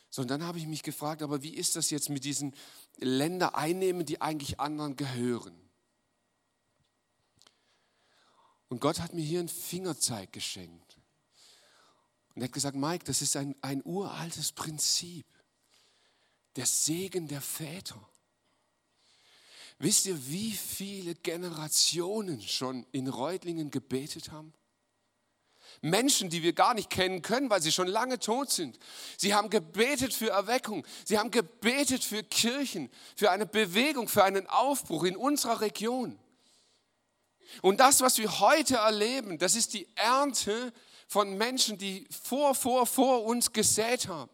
So, 0.09 0.23
und 0.23 0.29
dann 0.29 0.43
habe 0.43 0.59
ich 0.59 0.67
mich 0.67 0.83
gefragt, 0.83 1.21
aber 1.21 1.43
wie 1.43 1.55
ist 1.55 1.77
das 1.77 1.91
jetzt 1.91 2.09
mit 2.09 2.25
diesen 2.25 2.55
Ländern 2.97 3.55
einnehmen, 3.55 4.07
die 4.07 4.23
eigentlich 4.23 4.59
anderen 4.59 4.97
gehören? 4.97 5.66
Und 8.77 8.81
Gott 8.81 9.01
hat 9.01 9.15
mir 9.15 9.25
hier 9.25 9.39
einen 9.39 9.49
Fingerzeig 9.49 10.35
geschenkt. 10.35 10.99
Und 12.35 12.43
er 12.43 12.49
hat 12.49 12.53
gesagt, 12.53 12.77
Mike, 12.77 13.07
das 13.07 13.23
ist 13.23 13.35
ein, 13.35 13.57
ein 13.63 13.81
uraltes 13.83 14.53
Prinzip. 14.53 15.25
Der 16.57 16.67
Segen 16.67 17.27
der 17.27 17.41
Väter. 17.41 18.07
Wisst 19.79 20.05
ihr, 20.05 20.29
wie 20.29 20.53
viele 20.53 21.15
Generationen 21.15 22.43
schon 22.43 22.85
in 22.93 23.09
Reutlingen 23.09 23.71
gebetet 23.71 24.31
haben? 24.31 24.53
Menschen, 25.81 26.29
die 26.29 26.43
wir 26.43 26.53
gar 26.53 26.75
nicht 26.75 26.91
kennen 26.91 27.23
können, 27.23 27.49
weil 27.49 27.63
sie 27.63 27.73
schon 27.73 27.89
lange 27.89 28.19
tot 28.19 28.51
sind. 28.51 28.79
Sie 29.17 29.33
haben 29.33 29.49
gebetet 29.49 30.13
für 30.13 30.29
Erweckung. 30.29 30.87
Sie 31.07 31.19
haben 31.19 31.31
gebetet 31.31 32.05
für 32.05 32.23
Kirchen, 32.23 32.91
für 33.17 33.31
eine 33.31 33.47
Bewegung, 33.47 34.07
für 34.07 34.25
einen 34.25 34.47
Aufbruch 34.47 35.05
in 35.05 35.17
unserer 35.17 35.63
Region. 35.63 36.19
Und 37.63 37.81
das, 37.81 38.01
was 38.01 38.19
wir 38.19 38.41
heute 38.41 38.77
erleben, 38.77 39.39
das 39.39 39.55
ist 39.55 39.75
die 39.75 39.89
Ernte 39.95 40.73
von 41.07 41.37
Menschen, 41.37 41.79
die 41.79 42.07
vor, 42.23 42.55
vor, 42.55 42.87
vor 42.87 43.25
uns 43.25 43.53
gesät 43.53 44.09
haben. 44.09 44.31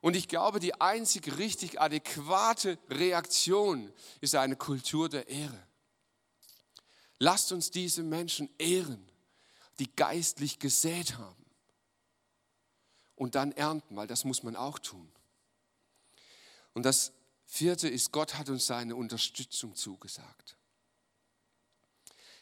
Und 0.00 0.16
ich 0.16 0.28
glaube, 0.28 0.60
die 0.60 0.78
einzig 0.80 1.38
richtig 1.38 1.80
adäquate 1.80 2.78
Reaktion 2.90 3.90
ist 4.20 4.34
eine 4.34 4.56
Kultur 4.56 5.08
der 5.08 5.28
Ehre. 5.28 5.66
Lasst 7.18 7.52
uns 7.52 7.70
diese 7.70 8.02
Menschen 8.02 8.50
ehren, 8.58 9.08
die 9.78 9.90
geistlich 9.94 10.58
gesät 10.58 11.16
haben. 11.16 11.44
Und 13.16 13.34
dann 13.34 13.52
ernten, 13.52 13.96
weil 13.96 14.06
das 14.06 14.24
muss 14.24 14.42
man 14.42 14.56
auch 14.56 14.78
tun. 14.78 15.10
Und 16.74 16.82
das 16.82 17.12
vierte 17.46 17.88
ist, 17.88 18.12
Gott 18.12 18.34
hat 18.34 18.48
uns 18.48 18.66
seine 18.66 18.96
Unterstützung 18.96 19.74
zugesagt. 19.74 20.56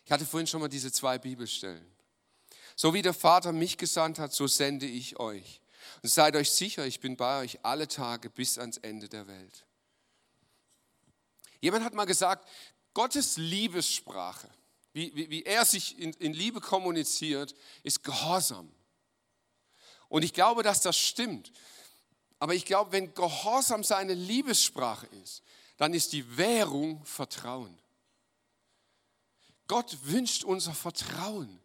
Ich 0.05 0.13
hatte 0.13 0.27
vorhin 0.27 0.47
schon 0.47 0.61
mal 0.61 0.69
diese 0.69 0.93
zwei 0.93 1.19
Bibelstellen. 1.19 1.87
So 2.77 2.95
wie 2.95 3.03
der 3.03 3.15
Vater 3.15 3.53
mich 3.53 3.79
gesandt 3.79 4.19
hat, 4.19 4.33
so 4.33 4.47
sende 4.47 4.87
ich 4.87 5.19
euch. 5.19 5.61
Und 6.03 6.09
seid 6.09 6.37
euch 6.37 6.51
sicher, 6.51 6.87
ich 6.87 7.01
bin 7.01 7.17
bei 7.17 7.41
euch 7.41 7.65
alle 7.65 7.89
Tage 7.89 8.31
bis 8.31 8.59
ans 8.59 8.79
Ende 8.79 9.09
der 9.09 9.27
Welt. 9.27 9.65
Jemand 11.61 11.85
hat 11.85 11.95
mal 11.95 12.07
gesagt, 12.07 12.49
Gottes 12.95 13.37
Liebessprache, 13.37 14.49
wie, 14.93 15.15
wie, 15.15 15.31
wie 15.31 15.45
er 15.45 15.65
sich 15.65 15.99
in, 15.99 16.13
in 16.15 16.33
Liebe 16.33 16.61
kommuniziert, 16.61 17.55
ist 17.83 18.03
Gehorsam. 18.03 18.71
Und 20.09 20.25
ich 20.25 20.35
glaube, 20.35 20.63
dass 20.63 20.81
das 20.81 20.99
stimmt. 20.99 21.53
Aber 22.39 22.55
ich 22.55 22.65
glaube, 22.65 22.93
wenn 22.93 23.15
Gehorsam 23.15 23.85
seine 23.85 24.15
Liebessprache 24.15 25.07
ist, 25.23 25.43
dann 25.77 25.95
ist 25.95 26.13
die 26.13 26.37
Währung 26.37 27.05
Vertrauen. 27.05 27.79
Gott 29.69 29.97
wünscht 30.03 30.45
unser 30.45 30.75
Vertrauen. 30.75 31.61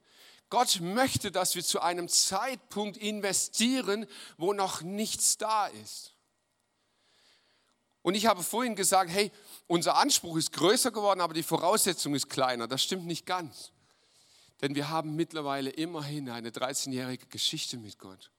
Gott 0.50 0.80
möchte, 0.80 1.32
dass 1.32 1.56
wir 1.56 1.64
zu 1.64 1.82
einem 1.82 2.08
Zeitpunkt 2.08 2.98
investieren, 2.98 4.06
wo 4.38 4.54
noch 4.54 4.82
nichts 4.82 5.38
da 5.38 5.68
ist. 5.68 6.14
Und 8.02 8.16
ich 8.16 8.26
habe 8.26 8.42
vorhin 8.42 8.76
gesagt, 8.76 9.12
hey, 9.12 9.32
unser 9.68 9.98
Anspruch 9.98 10.38
ist 10.38 10.54
größer 10.54 10.92
geworden, 10.92 11.20
aber 11.20 11.34
die 11.34 11.44
Voraussetzung 11.44 12.16
ist 12.16 12.30
kleiner. 12.30 12.68
Das 12.68 12.82
stimmt 12.82 13.06
nicht 13.06 13.26
ganz. 13.26 13.74
Denn 14.62 14.76
wir 14.76 14.90
haben 14.90 15.18
mittlerweile 15.18 15.70
immerhin 15.70 16.30
eine 16.30 16.52
13-jährige 16.52 17.26
Geschichte 17.28 17.78
mit 17.78 18.00
Gott. 18.00 18.32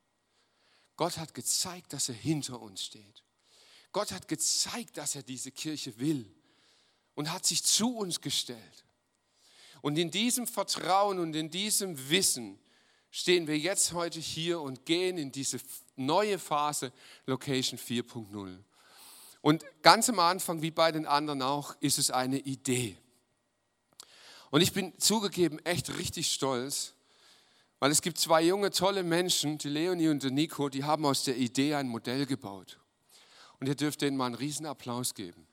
Gott 0.96 1.18
hat 1.18 1.34
gezeigt, 1.34 1.92
dass 1.92 2.08
er 2.08 2.14
hinter 2.14 2.60
uns 2.60 2.82
steht. 2.82 3.22
Gott 3.92 4.12
hat 4.12 4.26
gezeigt, 4.26 4.96
dass 4.96 5.14
er 5.14 5.22
diese 5.22 5.52
Kirche 5.52 5.98
will 5.98 6.34
und 7.14 7.30
hat 7.30 7.44
sich 7.44 7.62
zu 7.62 7.94
uns 7.96 8.20
gestellt. 8.20 8.84
Und 9.82 9.98
in 9.98 10.10
diesem 10.10 10.46
Vertrauen 10.46 11.18
und 11.18 11.34
in 11.34 11.50
diesem 11.50 12.10
Wissen 12.10 12.58
stehen 13.10 13.46
wir 13.46 13.58
jetzt 13.58 13.92
heute 13.92 14.20
hier 14.20 14.60
und 14.60 14.86
gehen 14.86 15.18
in 15.18 15.32
diese 15.32 15.58
neue 15.96 16.38
Phase 16.38 16.92
Location 17.26 17.78
4.0. 17.78 18.58
Und 19.40 19.64
ganz 19.82 20.08
am 20.08 20.18
Anfang, 20.18 20.62
wie 20.62 20.70
bei 20.70 20.92
den 20.92 21.06
anderen 21.06 21.42
auch, 21.42 21.74
ist 21.80 21.98
es 21.98 22.10
eine 22.10 22.38
Idee. 22.38 22.96
Und 24.50 24.60
ich 24.60 24.72
bin 24.72 24.98
zugegeben 24.98 25.58
echt 25.64 25.96
richtig 25.98 26.32
stolz, 26.32 26.94
weil 27.78 27.90
es 27.90 28.02
gibt 28.02 28.18
zwei 28.18 28.42
junge, 28.42 28.70
tolle 28.70 29.02
Menschen, 29.02 29.58
die 29.58 29.68
Leonie 29.68 30.08
und 30.08 30.22
der 30.22 30.30
Nico, 30.30 30.68
die 30.68 30.84
haben 30.84 31.06
aus 31.06 31.24
der 31.24 31.36
Idee 31.36 31.74
ein 31.74 31.88
Modell 31.88 32.26
gebaut. 32.26 32.78
Und 33.60 33.68
ihr 33.68 33.74
dürft 33.74 34.02
denen 34.02 34.16
mal 34.16 34.26
einen 34.26 34.34
riesen 34.34 34.66
Applaus 34.66 35.14
geben. 35.14 35.47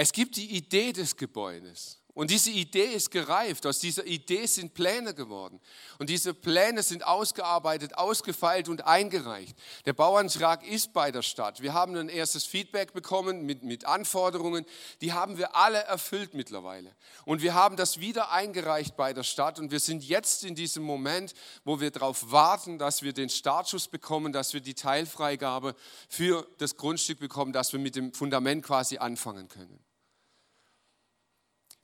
Es 0.00 0.12
gibt 0.12 0.36
die 0.36 0.54
Idee 0.54 0.92
des 0.92 1.16
Gebäudes. 1.16 1.98
Und 2.14 2.30
diese 2.30 2.52
Idee 2.52 2.94
ist 2.94 3.10
gereift. 3.10 3.66
Aus 3.66 3.80
dieser 3.80 4.06
Idee 4.06 4.46
sind 4.46 4.72
Pläne 4.74 5.12
geworden. 5.12 5.60
Und 5.98 6.08
diese 6.08 6.34
Pläne 6.34 6.84
sind 6.84 7.04
ausgearbeitet, 7.04 7.98
ausgefeilt 7.98 8.68
und 8.68 8.86
eingereicht. 8.86 9.58
Der 9.86 9.94
Bauantrag 9.94 10.64
ist 10.64 10.92
bei 10.92 11.10
der 11.10 11.22
Stadt. 11.22 11.62
Wir 11.62 11.74
haben 11.74 11.96
ein 11.96 12.08
erstes 12.08 12.44
Feedback 12.44 12.92
bekommen 12.92 13.44
mit, 13.44 13.64
mit 13.64 13.86
Anforderungen. 13.86 14.66
Die 15.00 15.14
haben 15.14 15.36
wir 15.36 15.56
alle 15.56 15.78
erfüllt 15.78 16.32
mittlerweile. 16.32 16.94
Und 17.24 17.42
wir 17.42 17.54
haben 17.54 17.74
das 17.74 17.98
wieder 17.98 18.30
eingereicht 18.30 18.96
bei 18.96 19.12
der 19.12 19.24
Stadt. 19.24 19.58
Und 19.58 19.72
wir 19.72 19.80
sind 19.80 20.04
jetzt 20.04 20.44
in 20.44 20.54
diesem 20.54 20.84
Moment, 20.84 21.34
wo 21.64 21.80
wir 21.80 21.90
darauf 21.90 22.30
warten, 22.30 22.78
dass 22.78 23.02
wir 23.02 23.12
den 23.12 23.30
Startschuss 23.30 23.88
bekommen, 23.88 24.32
dass 24.32 24.54
wir 24.54 24.60
die 24.60 24.74
Teilfreigabe 24.74 25.74
für 26.08 26.48
das 26.58 26.76
Grundstück 26.76 27.18
bekommen, 27.18 27.52
dass 27.52 27.72
wir 27.72 27.80
mit 27.80 27.96
dem 27.96 28.12
Fundament 28.12 28.64
quasi 28.64 28.98
anfangen 28.98 29.48
können. 29.48 29.87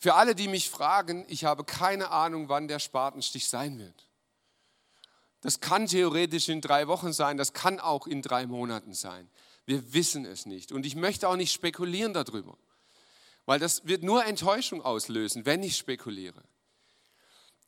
Für 0.04 0.16
alle, 0.16 0.34
die 0.34 0.48
mich 0.48 0.68
fragen, 0.68 1.24
ich 1.28 1.46
habe 1.46 1.64
keine 1.64 2.10
Ahnung, 2.10 2.50
wann 2.50 2.68
der 2.68 2.78
Spatenstich 2.78 3.48
sein 3.48 3.78
wird. 3.78 4.06
Das 5.40 5.60
kann 5.60 5.86
theoretisch 5.86 6.50
in 6.50 6.60
drei 6.60 6.88
Wochen 6.88 7.14
sein, 7.14 7.38
das 7.38 7.54
kann 7.54 7.80
auch 7.80 8.06
in 8.06 8.20
drei 8.20 8.46
Monaten 8.46 8.92
sein. 8.92 9.30
Wir 9.64 9.94
wissen 9.94 10.26
es 10.26 10.44
nicht. 10.44 10.72
Und 10.72 10.84
ich 10.84 10.94
möchte 10.94 11.26
auch 11.26 11.36
nicht 11.36 11.52
spekulieren 11.52 12.12
darüber, 12.12 12.58
weil 13.46 13.58
das 13.58 13.86
wird 13.86 14.02
nur 14.02 14.26
Enttäuschung 14.26 14.82
auslösen, 14.82 15.46
wenn 15.46 15.62
ich 15.62 15.78
spekuliere. 15.78 16.42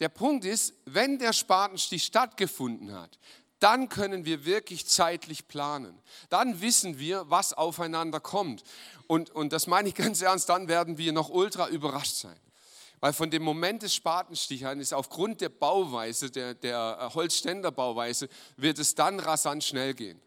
Der 0.01 0.11
Punkt 0.11 0.45
ist, 0.45 0.75
wenn 0.85 1.19
der 1.19 1.33
Spatenstich 1.33 2.05
stattgefunden 2.05 2.93
hat, 2.93 3.19
dann 3.59 3.89
können 3.89 4.25
wir 4.25 4.45
wirklich 4.45 4.87
zeitlich 4.87 5.49
planen. 5.49 5.99
Dann 6.29 6.61
wissen 6.61 6.99
wir, 6.99 7.29
was 7.31 7.53
aufeinander 7.53 8.21
kommt. 8.21 8.63
Und, 9.07 9.31
und 9.31 9.53
das 9.53 9.67
meine 9.67 9.89
ich 9.89 9.95
ganz 9.97 10.21
ernst, 10.23 10.49
dann 10.49 10.69
werden 10.69 10.99
wir 10.99 11.13
noch 11.13 11.31
ultra 11.31 11.69
überrascht 11.69 12.17
sein. 12.17 12.39
Weil 13.01 13.13
von 13.13 13.31
dem 13.31 13.43
Moment 13.43 13.83
des 13.83 13.95
Spatenstichern 13.95 14.81
ist 14.81 14.95
aufgrund 14.95 15.41
der 15.41 15.51
Bauweise, 15.51 16.31
der, 16.31 16.55
der 16.55 17.11
Holzständerbauweise, 17.15 18.29
wird 18.57 18.79
es 18.79 18.95
dann 18.95 19.21
rasant 19.21 19.65
schnell 19.65 19.95
gehen. 19.95 20.21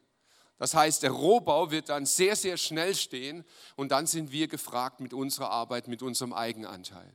Das 0.59 0.73
heißt, 0.73 1.03
der 1.03 1.11
Rohbau 1.11 1.71
wird 1.71 1.89
dann 1.89 2.05
sehr, 2.05 2.35
sehr 2.35 2.57
schnell 2.57 2.93
stehen 2.93 3.45
und 3.75 3.91
dann 3.91 4.05
sind 4.05 4.31
wir 4.31 4.47
gefragt 4.47 4.99
mit 4.99 5.13
unserer 5.13 5.49
Arbeit, 5.49 5.87
mit 5.87 6.01
unserem 6.01 6.33
Eigenanteil. 6.33 7.11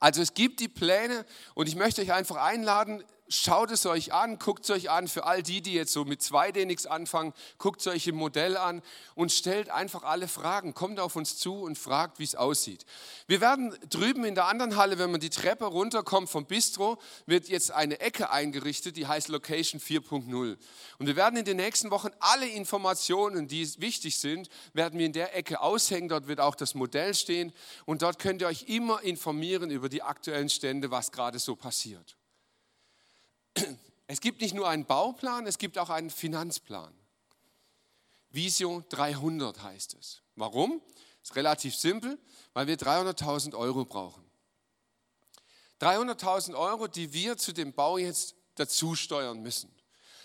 Also 0.00 0.20
es 0.20 0.34
gibt 0.34 0.58
die 0.58 0.68
Pläne 0.68 1.24
und 1.54 1.68
ich 1.68 1.76
möchte 1.76 2.02
euch 2.02 2.12
einfach 2.12 2.36
einladen, 2.36 3.04
schaut 3.32 3.70
es 3.70 3.86
euch 3.86 4.12
an, 4.12 4.38
guckt 4.38 4.64
es 4.64 4.70
euch 4.70 4.90
an, 4.90 5.08
für 5.08 5.24
all 5.24 5.42
die, 5.42 5.62
die 5.62 5.72
jetzt 5.72 5.92
so 5.92 6.04
mit 6.04 6.20
2D 6.20 6.66
nichts 6.66 6.86
anfangen, 6.86 7.32
guckt 7.58 7.80
es 7.80 7.86
euch 7.86 8.06
im 8.06 8.16
Modell 8.16 8.56
an 8.56 8.82
und 9.14 9.32
stellt 9.32 9.70
einfach 9.70 10.02
alle 10.02 10.28
Fragen. 10.28 10.74
Kommt 10.74 11.00
auf 11.00 11.16
uns 11.16 11.38
zu 11.38 11.62
und 11.62 11.78
fragt, 11.78 12.18
wie 12.18 12.24
es 12.24 12.34
aussieht. 12.34 12.84
Wir 13.26 13.40
werden 13.40 13.76
drüben 13.88 14.24
in 14.24 14.34
der 14.34 14.46
anderen 14.46 14.76
Halle, 14.76 14.98
wenn 14.98 15.10
man 15.10 15.20
die 15.20 15.30
Treppe 15.30 15.64
runterkommt 15.64 16.28
vom 16.28 16.44
Bistro, 16.44 16.98
wird 17.26 17.48
jetzt 17.48 17.70
eine 17.70 18.00
Ecke 18.00 18.30
eingerichtet, 18.30 18.96
die 18.96 19.06
heißt 19.06 19.28
Location 19.28 19.80
4.0. 19.80 20.56
Und 20.98 21.06
wir 21.06 21.16
werden 21.16 21.36
in 21.38 21.44
den 21.44 21.56
nächsten 21.56 21.90
Wochen 21.90 22.10
alle 22.20 22.48
Informationen, 22.48 23.48
die 23.48 23.62
wichtig 23.80 24.18
sind, 24.18 24.48
werden 24.72 24.98
wir 24.98 25.06
in 25.06 25.12
der 25.12 25.36
Ecke 25.36 25.60
aushängen. 25.60 26.08
Dort 26.08 26.28
wird 26.28 26.40
auch 26.40 26.54
das 26.54 26.74
Modell 26.74 27.14
stehen 27.14 27.52
und 27.86 28.02
dort 28.02 28.18
könnt 28.18 28.42
ihr 28.42 28.48
euch 28.48 28.64
immer 28.68 29.02
informieren 29.02 29.70
über 29.70 29.88
die 29.88 30.02
aktuellen 30.02 30.48
Stände, 30.48 30.90
was 30.90 31.12
gerade 31.12 31.38
so 31.38 31.56
passiert. 31.56 32.16
Es 34.06 34.20
gibt 34.20 34.42
nicht 34.42 34.54
nur 34.54 34.68
einen 34.68 34.84
Bauplan, 34.84 35.46
es 35.46 35.56
gibt 35.58 35.78
auch 35.78 35.88
einen 35.88 36.10
Finanzplan. 36.10 36.92
Visio 38.30 38.82
300 38.88 39.62
heißt 39.62 39.94
es. 39.94 40.22
Warum? 40.36 40.82
Ist 41.22 41.36
relativ 41.36 41.74
simpel, 41.76 42.18
weil 42.52 42.66
wir 42.66 42.76
300.000 42.76 43.56
Euro 43.56 43.84
brauchen. 43.84 44.24
300.000 45.80 46.54
Euro, 46.54 46.88
die 46.88 47.12
wir 47.12 47.36
zu 47.36 47.52
dem 47.52 47.72
Bau 47.72 47.98
jetzt 47.98 48.34
dazu 48.54 48.94
steuern 48.94 49.40
müssen. 49.42 49.74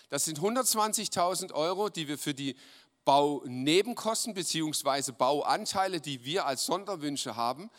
Das 0.08 0.24
sind 0.24 0.40
120.000 0.40 1.52
Euro, 1.52 1.88
die 1.88 2.08
wir 2.08 2.18
für 2.18 2.34
die 2.34 2.56
Baunebenkosten 3.04 4.34
bzw. 4.34 5.12
Bauanteile, 5.12 6.00
die 6.00 6.24
wir 6.24 6.46
als 6.46 6.66
Sonderwünsche 6.66 7.36
haben, 7.36 7.70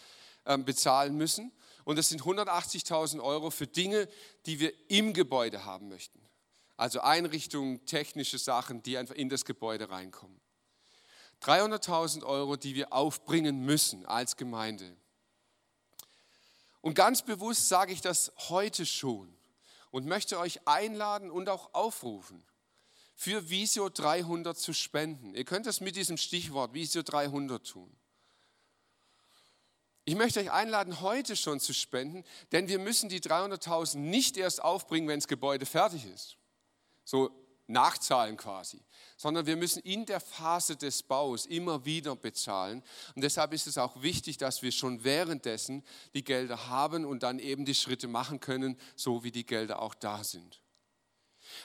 ähm, 0.45 0.65
bezahlen 0.65 1.15
müssen. 1.15 1.51
Und 1.89 1.95
das 1.95 2.09
sind 2.09 2.21
180.000 2.21 3.19
Euro 3.19 3.49
für 3.49 3.65
Dinge, 3.65 4.07
die 4.45 4.59
wir 4.59 4.71
im 4.91 5.11
Gebäude 5.11 5.65
haben 5.65 5.89
möchten. 5.89 6.21
Also 6.77 7.01
Einrichtungen, 7.01 7.83
technische 7.87 8.37
Sachen, 8.37 8.83
die 8.83 8.95
einfach 8.95 9.15
in 9.15 9.27
das 9.27 9.43
Gebäude 9.43 9.89
reinkommen. 9.89 10.39
300.000 11.41 12.23
Euro, 12.25 12.57
die 12.57 12.75
wir 12.75 12.93
aufbringen 12.93 13.65
müssen 13.65 14.05
als 14.05 14.37
Gemeinde. 14.37 14.95
Und 16.81 16.93
ganz 16.93 17.23
bewusst 17.23 17.69
sage 17.69 17.91
ich 17.91 18.01
das 18.01 18.33
heute 18.49 18.85
schon 18.85 19.35
und 19.89 20.05
möchte 20.05 20.37
euch 20.37 20.67
einladen 20.67 21.31
und 21.31 21.49
auch 21.49 21.73
aufrufen, 21.73 22.43
für 23.15 23.49
Visio 23.49 23.89
300 23.89 24.55
zu 24.55 24.73
spenden. 24.73 25.33
Ihr 25.33 25.43
könnt 25.43 25.65
das 25.65 25.81
mit 25.81 25.95
diesem 25.95 26.17
Stichwort 26.17 26.75
Visio 26.75 27.01
300 27.01 27.65
tun. 27.65 27.98
Ich 30.09 30.15
möchte 30.15 30.39
euch 30.39 30.51
einladen, 30.51 31.01
heute 31.01 31.35
schon 31.35 31.59
zu 31.59 31.71
spenden, 31.71 32.23
denn 32.51 32.67
wir 32.67 32.79
müssen 32.79 33.09
die 33.09 33.19
300.000 33.19 33.97
nicht 33.97 34.37
erst 34.37 34.59
aufbringen, 34.59 35.07
wenn 35.07 35.19
das 35.19 35.27
Gebäude 35.27 35.67
fertig 35.67 36.03
ist. 36.11 36.37
So 37.05 37.29
nachzahlen 37.67 38.35
quasi, 38.35 38.81
sondern 39.17 39.45
wir 39.45 39.55
müssen 39.55 39.83
in 39.83 40.07
der 40.07 40.19
Phase 40.19 40.75
des 40.75 41.03
Baus 41.03 41.45
immer 41.45 41.85
wieder 41.85 42.15
bezahlen. 42.15 42.81
Und 43.13 43.23
deshalb 43.23 43.53
ist 43.53 43.67
es 43.67 43.77
auch 43.77 44.01
wichtig, 44.01 44.39
dass 44.39 44.63
wir 44.63 44.71
schon 44.71 45.03
währenddessen 45.03 45.85
die 46.15 46.23
Gelder 46.23 46.69
haben 46.69 47.05
und 47.05 47.21
dann 47.21 47.37
eben 47.37 47.63
die 47.63 47.75
Schritte 47.75 48.07
machen 48.07 48.39
können, 48.39 48.79
so 48.95 49.23
wie 49.23 49.31
die 49.31 49.45
Gelder 49.45 49.79
auch 49.79 49.93
da 49.93 50.23
sind. 50.23 50.59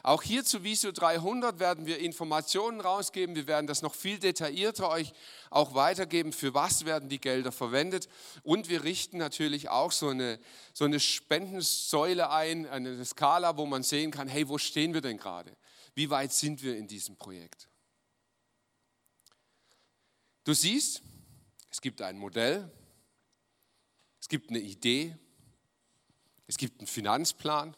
Auch 0.03 0.23
hier 0.23 0.45
zu 0.45 0.65
Visio 0.65 0.93
300 0.93 1.59
werden 1.59 1.87
wir 1.87 1.99
Informationen 1.99 2.81
rausgeben. 2.81 3.35
Wir 3.35 3.47
werden 3.47 3.67
das 3.67 3.83
noch 3.83 3.95
viel 3.95 4.19
detaillierter 4.19 4.89
euch 4.89 5.13
auch 5.51 5.75
weitergeben, 5.75 6.33
für 6.33 6.55
was 6.55 6.85
werden 6.85 7.09
die 7.09 7.21
Gelder 7.21 7.53
verwendet. 7.53 8.09
Und 8.43 8.69
wir 8.69 8.85
richten 8.85 9.19
natürlich 9.19 9.69
auch 9.69 9.93
so 9.93 10.09
eine, 10.09 10.39
so 10.73 10.85
eine 10.85 11.01
Spendensäule 11.01 12.31
ein, 12.31 12.67
eine 12.67 13.05
Skala, 13.05 13.57
wo 13.57 13.67
man 13.67 13.83
sehen 13.83 14.11
kann, 14.11 14.29
hey, 14.29 14.49
wo 14.49 14.59
stehen 14.59 14.95
wir 14.95 15.01
denn 15.01 15.17
gerade? 15.17 15.57
Wie 15.95 16.11
weit 16.11 16.33
sind 16.33 16.63
wir 16.63 16.77
in 16.77 16.89
diesem 16.89 17.17
Projekt? 17.17 17.69
Du 20.45 20.53
siehst, 20.53 21.03
es 21.71 21.81
gibt 21.81 22.03
ein 22.03 22.19
Modell, 22.19 22.71
es 24.21 24.29
gibt 24.29 24.51
eine 24.51 24.59
Idee, 24.59 25.17
es 26.47 26.59
gibt 26.59 26.81
einen 26.81 26.87
Finanzplan, 26.87 27.77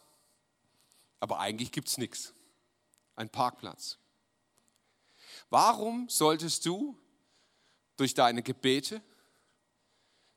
aber 1.19 1.39
eigentlich 1.39 1.71
gibt 1.71 1.87
es 1.87 1.97
nichts. 1.97 2.33
Ein 3.15 3.29
Parkplatz. 3.29 3.97
Warum 5.49 6.09
solltest 6.09 6.65
du 6.65 6.97
durch 7.95 8.13
deine 8.13 8.43
Gebete, 8.43 9.01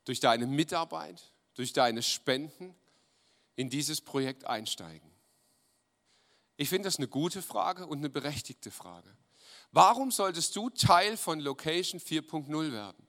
durch 0.05 0.19
deine 0.19 0.47
Mitarbeit, 0.47 1.31
durch 1.53 1.73
deine 1.73 2.01
Spenden 2.01 2.75
in 3.55 3.69
dieses 3.69 4.01
Projekt 4.01 4.45
einsteigen? 4.45 5.11
Ich 6.57 6.69
finde 6.69 6.87
das 6.87 6.97
eine 6.97 7.07
gute 7.07 7.41
Frage 7.41 7.87
und 7.87 7.99
eine 7.99 8.09
berechtigte 8.09 8.71
Frage. 8.71 9.15
Warum 9.71 10.11
solltest 10.11 10.55
du 10.55 10.69
Teil 10.69 11.17
von 11.17 11.39
Location 11.39 11.99
4.0 11.99 12.71
werden? 12.71 13.07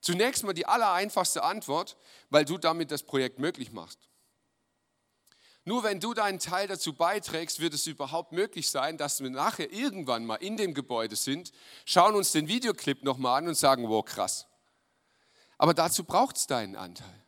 Zunächst 0.00 0.42
mal 0.42 0.52
die 0.52 0.66
allereinfachste 0.66 1.44
Antwort, 1.44 1.96
weil 2.28 2.44
du 2.44 2.58
damit 2.58 2.90
das 2.90 3.04
Projekt 3.04 3.38
möglich 3.38 3.70
machst. 3.70 4.08
Nur 5.64 5.84
wenn 5.84 6.00
du 6.00 6.12
deinen 6.12 6.40
Teil 6.40 6.66
dazu 6.66 6.92
beiträgst, 6.92 7.60
wird 7.60 7.74
es 7.74 7.86
überhaupt 7.86 8.32
möglich 8.32 8.68
sein, 8.70 8.98
dass 8.98 9.22
wir 9.22 9.30
nachher 9.30 9.72
irgendwann 9.72 10.26
mal 10.26 10.36
in 10.36 10.56
dem 10.56 10.74
Gebäude 10.74 11.14
sind, 11.14 11.52
schauen 11.84 12.16
uns 12.16 12.32
den 12.32 12.48
Videoclip 12.48 13.04
nochmal 13.04 13.38
an 13.38 13.48
und 13.48 13.54
sagen, 13.54 13.88
wow, 13.88 14.04
krass. 14.04 14.46
Aber 15.58 15.74
dazu 15.74 16.02
braucht 16.02 16.36
es 16.36 16.46
deinen 16.48 16.74
Anteil. 16.74 17.22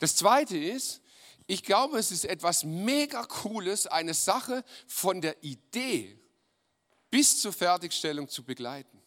Das 0.00 0.16
Zweite 0.16 0.58
ist, 0.58 1.00
ich 1.46 1.62
glaube, 1.62 1.98
es 1.98 2.10
ist 2.10 2.24
etwas 2.24 2.64
mega 2.64 3.24
Cooles, 3.24 3.86
eine 3.86 4.14
Sache 4.14 4.64
von 4.88 5.20
der 5.20 5.42
Idee 5.44 6.18
bis 7.10 7.40
zur 7.40 7.52
Fertigstellung 7.52 8.28
zu 8.28 8.42
begleiten. 8.42 9.01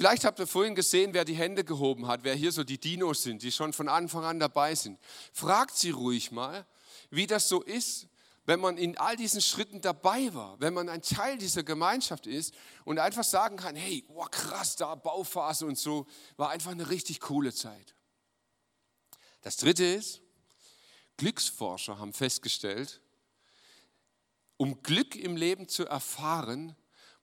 Vielleicht 0.00 0.24
habt 0.24 0.38
ihr 0.38 0.46
vorhin 0.46 0.74
gesehen, 0.74 1.12
wer 1.12 1.26
die 1.26 1.34
Hände 1.34 1.62
gehoben 1.62 2.06
hat, 2.06 2.24
wer 2.24 2.34
hier 2.34 2.52
so 2.52 2.64
die 2.64 2.80
Dinos 2.80 3.22
sind, 3.22 3.42
die 3.42 3.52
schon 3.52 3.74
von 3.74 3.86
Anfang 3.86 4.24
an 4.24 4.40
dabei 4.40 4.74
sind. 4.74 4.98
Fragt 5.34 5.76
sie 5.76 5.90
ruhig 5.90 6.30
mal, 6.30 6.66
wie 7.10 7.26
das 7.26 7.50
so 7.50 7.60
ist, 7.60 8.06
wenn 8.46 8.60
man 8.60 8.78
in 8.78 8.96
all 8.96 9.14
diesen 9.14 9.42
Schritten 9.42 9.82
dabei 9.82 10.32
war, 10.32 10.58
wenn 10.58 10.72
man 10.72 10.88
ein 10.88 11.02
Teil 11.02 11.36
dieser 11.36 11.64
Gemeinschaft 11.64 12.26
ist 12.26 12.54
und 12.86 12.98
einfach 12.98 13.24
sagen 13.24 13.58
kann, 13.58 13.76
hey, 13.76 14.02
oh 14.08 14.24
krass, 14.30 14.74
da 14.74 14.94
Bauphase 14.94 15.66
und 15.66 15.76
so, 15.76 16.06
war 16.38 16.48
einfach 16.48 16.70
eine 16.70 16.88
richtig 16.88 17.20
coole 17.20 17.52
Zeit. 17.52 17.94
Das 19.42 19.58
Dritte 19.58 19.84
ist, 19.84 20.22
Glücksforscher 21.18 21.98
haben 21.98 22.14
festgestellt, 22.14 23.02
um 24.56 24.82
Glück 24.82 25.14
im 25.14 25.36
Leben 25.36 25.68
zu 25.68 25.84
erfahren, 25.84 26.74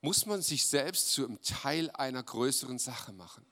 muss 0.01 0.25
man 0.25 0.41
sich 0.41 0.65
selbst 0.65 1.11
zu 1.11 1.25
einem 1.25 1.41
Teil 1.41 1.89
einer 1.91 2.23
größeren 2.23 2.79
Sache 2.79 3.13
machen. 3.13 3.45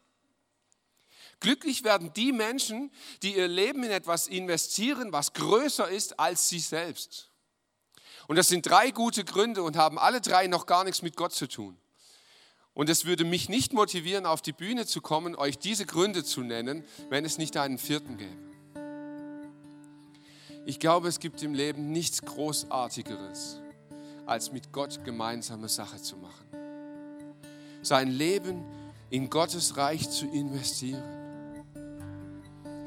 Glücklich 1.39 1.83
werden 1.83 2.13
die 2.13 2.31
Menschen, 2.31 2.91
die 3.21 3.35
ihr 3.35 3.47
Leben 3.47 3.83
in 3.83 3.91
etwas 3.91 4.27
investieren, 4.27 5.11
was 5.11 5.33
größer 5.33 5.89
ist 5.89 6.19
als 6.19 6.49
sie 6.49 6.59
selbst. 6.59 7.29
Und 8.27 8.37
das 8.37 8.47
sind 8.47 8.65
drei 8.65 8.91
gute 8.91 9.23
Gründe 9.23 9.61
und 9.61 9.75
haben 9.75 9.99
alle 9.99 10.21
drei 10.21 10.47
noch 10.47 10.65
gar 10.65 10.83
nichts 10.83 11.01
mit 11.01 11.15
Gott 11.15 11.33
zu 11.33 11.47
tun. 11.47 11.77
Und 12.73 12.89
es 12.89 13.05
würde 13.05 13.23
mich 13.23 13.47
nicht 13.47 13.73
motivieren, 13.73 14.25
auf 14.25 14.41
die 14.41 14.51
Bühne 14.51 14.85
zu 14.85 15.01
kommen, 15.01 15.35
euch 15.35 15.57
diese 15.57 15.85
Gründe 15.85 16.23
zu 16.23 16.41
nennen, 16.41 16.83
wenn 17.09 17.23
es 17.23 17.37
nicht 17.37 17.55
einen 17.57 17.77
vierten 17.77 18.17
gäbe. 18.17 18.55
Ich 20.65 20.79
glaube, 20.79 21.07
es 21.07 21.19
gibt 21.19 21.43
im 21.43 21.53
Leben 21.53 21.91
nichts 21.91 22.23
Großartigeres, 22.23 23.61
als 24.25 24.51
mit 24.51 24.71
Gott 24.71 25.03
gemeinsame 25.03 25.67
Sache 25.69 26.01
zu 26.01 26.17
machen. 26.17 26.45
Sein 27.81 28.09
Leben 28.09 28.63
in 29.09 29.29
Gottes 29.29 29.77
Reich 29.77 30.09
zu 30.09 30.25
investieren. 30.27 31.03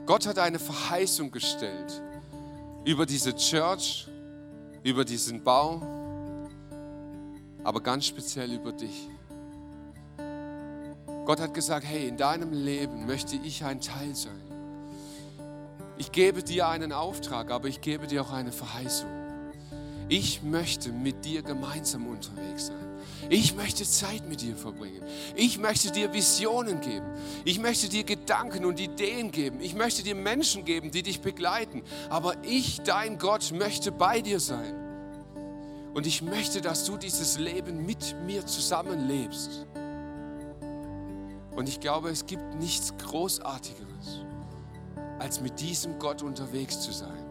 Gott 0.07 0.27
hat 0.27 0.38
eine 0.38 0.59
Verheißung 0.59 1.31
gestellt 1.31 2.03
über 2.85 3.07
diese 3.07 3.35
Church, 3.37 4.09
über 4.83 5.05
diesen 5.05 5.44
Bau, 5.44 5.83
aber 7.62 7.81
ganz 7.81 8.07
speziell 8.07 8.53
über 8.53 8.72
dich. 8.72 9.09
Gott 11.24 11.40
hat 11.40 11.53
gesagt, 11.53 11.85
hey, 11.87 12.09
in 12.09 12.16
deinem 12.16 12.53
Leben 12.53 13.05
möchte 13.05 13.37
ich 13.37 13.62
ein 13.62 13.83
Teil 13.83 14.14
sein. 14.14 14.40
Ich 15.98 16.11
gebe 16.11 16.42
dir 16.42 16.68
einen 16.68 16.92
Auftrag, 16.92 17.51
aber 17.51 17.68
ich 17.68 17.83
gebe 17.83 18.07
dir 18.07 18.22
auch 18.22 18.33
eine 18.33 18.51
Verheißung. 18.51 19.27
Ich 20.09 20.42
möchte 20.42 20.90
mit 20.90 21.25
dir 21.25 21.42
gemeinsam 21.42 22.07
unterwegs 22.07 22.68
sein. 22.68 22.88
Ich 23.29 23.55
möchte 23.55 23.85
Zeit 23.85 24.27
mit 24.27 24.40
dir 24.40 24.57
verbringen. 24.57 25.03
Ich 25.35 25.59
möchte 25.59 25.90
dir 25.90 26.12
Visionen 26.14 26.81
geben. 26.81 27.07
Ich 27.44 27.59
möchte 27.59 27.88
dir 27.88 28.05
Gedanken 28.05 28.64
und 28.64 28.81
Ideen 28.81 29.31
geben. 29.31 29.61
Ich 29.61 29.75
möchte 29.75 30.03
dir 30.03 30.14
Menschen 30.14 30.64
geben, 30.64 30.90
die 30.90 31.03
dich 31.03 31.21
begleiten. 31.21 31.83
Aber 32.09 32.35
ich, 32.42 32.81
dein 32.81 33.18
Gott, 33.18 33.53
möchte 33.53 33.92
bei 33.92 34.23
dir 34.23 34.40
sein. 34.40 34.75
Und 35.92 36.07
ich 36.07 36.23
möchte, 36.23 36.62
dass 36.62 36.85
du 36.85 36.97
dieses 36.97 37.38
Leben 37.38 37.85
mit 37.85 38.16
mir 38.25 38.47
zusammenlebst. 38.47 39.66
Und 41.55 41.68
ich 41.68 41.81
glaube, 41.81 42.09
es 42.09 42.25
gibt 42.25 42.55
nichts 42.55 42.94
Großartigeres, 42.99 44.23
als 45.18 45.40
mit 45.40 45.61
diesem 45.61 45.99
Gott 45.99 46.23
unterwegs 46.23 46.81
zu 46.81 46.92
sein. 46.92 47.27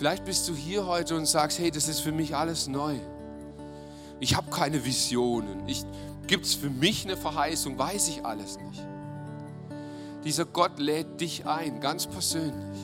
Vielleicht 0.00 0.24
bist 0.24 0.48
du 0.48 0.54
hier 0.54 0.86
heute 0.86 1.14
und 1.14 1.26
sagst, 1.26 1.58
hey, 1.58 1.70
das 1.70 1.86
ist 1.86 2.00
für 2.00 2.10
mich 2.10 2.34
alles 2.34 2.68
neu. 2.68 2.96
Ich 4.18 4.34
habe 4.34 4.50
keine 4.50 4.82
Visionen. 4.82 5.66
Gibt 6.26 6.46
es 6.46 6.54
für 6.54 6.70
mich 6.70 7.04
eine 7.04 7.18
Verheißung? 7.18 7.78
Weiß 7.78 8.08
ich 8.08 8.24
alles 8.24 8.58
nicht. 8.58 8.82
Dieser 10.24 10.46
Gott 10.46 10.78
lädt 10.78 11.20
dich 11.20 11.44
ein, 11.44 11.80
ganz 11.80 12.06
persönlich. 12.06 12.78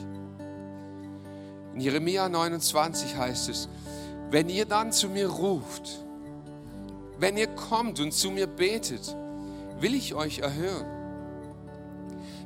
In 1.73 1.81
Jeremia 1.81 2.29
29 2.29 3.15
heißt 3.17 3.49
es, 3.49 3.67
wenn 4.29 4.47
ihr 4.47 4.67
dann 4.67 4.91
zu 4.91 5.09
mir 5.09 5.27
ruft, 5.27 6.05
wenn 7.17 7.35
ihr 7.35 7.47
kommt 7.47 7.99
und 7.99 8.13
zu 8.13 8.29
mir 8.29 8.45
betet, 8.45 9.15
will 9.79 9.95
ich 9.95 10.13
euch 10.13 10.37
erhören. 10.37 10.85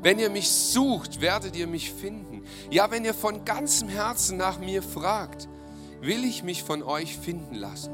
Wenn 0.02 0.18
ihr 0.18 0.30
mich 0.30 0.50
sucht, 0.50 1.20
werdet 1.20 1.58
ihr 1.58 1.68
mich 1.68 1.92
finden. 1.92 2.31
Ja, 2.70 2.92
wenn 2.92 3.06
ihr 3.06 3.14
von 3.14 3.46
ganzem 3.46 3.88
Herzen 3.90 4.38
nach 4.38 4.60
mir 4.60 4.82
fragt, 4.82 5.48
will 6.02 6.24
ich 6.24 6.44
mich 6.44 6.64
von 6.64 6.82
euch 6.84 7.18
finden 7.18 7.56
lassen. 7.56 7.92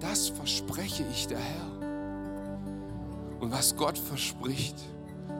Das 0.00 0.28
verspreche 0.28 1.04
ich 1.10 1.28
der 1.28 1.38
Herr. 1.38 1.72
Und 3.40 3.52
was 3.52 3.76
Gott 3.76 3.98
verspricht, 3.98 4.76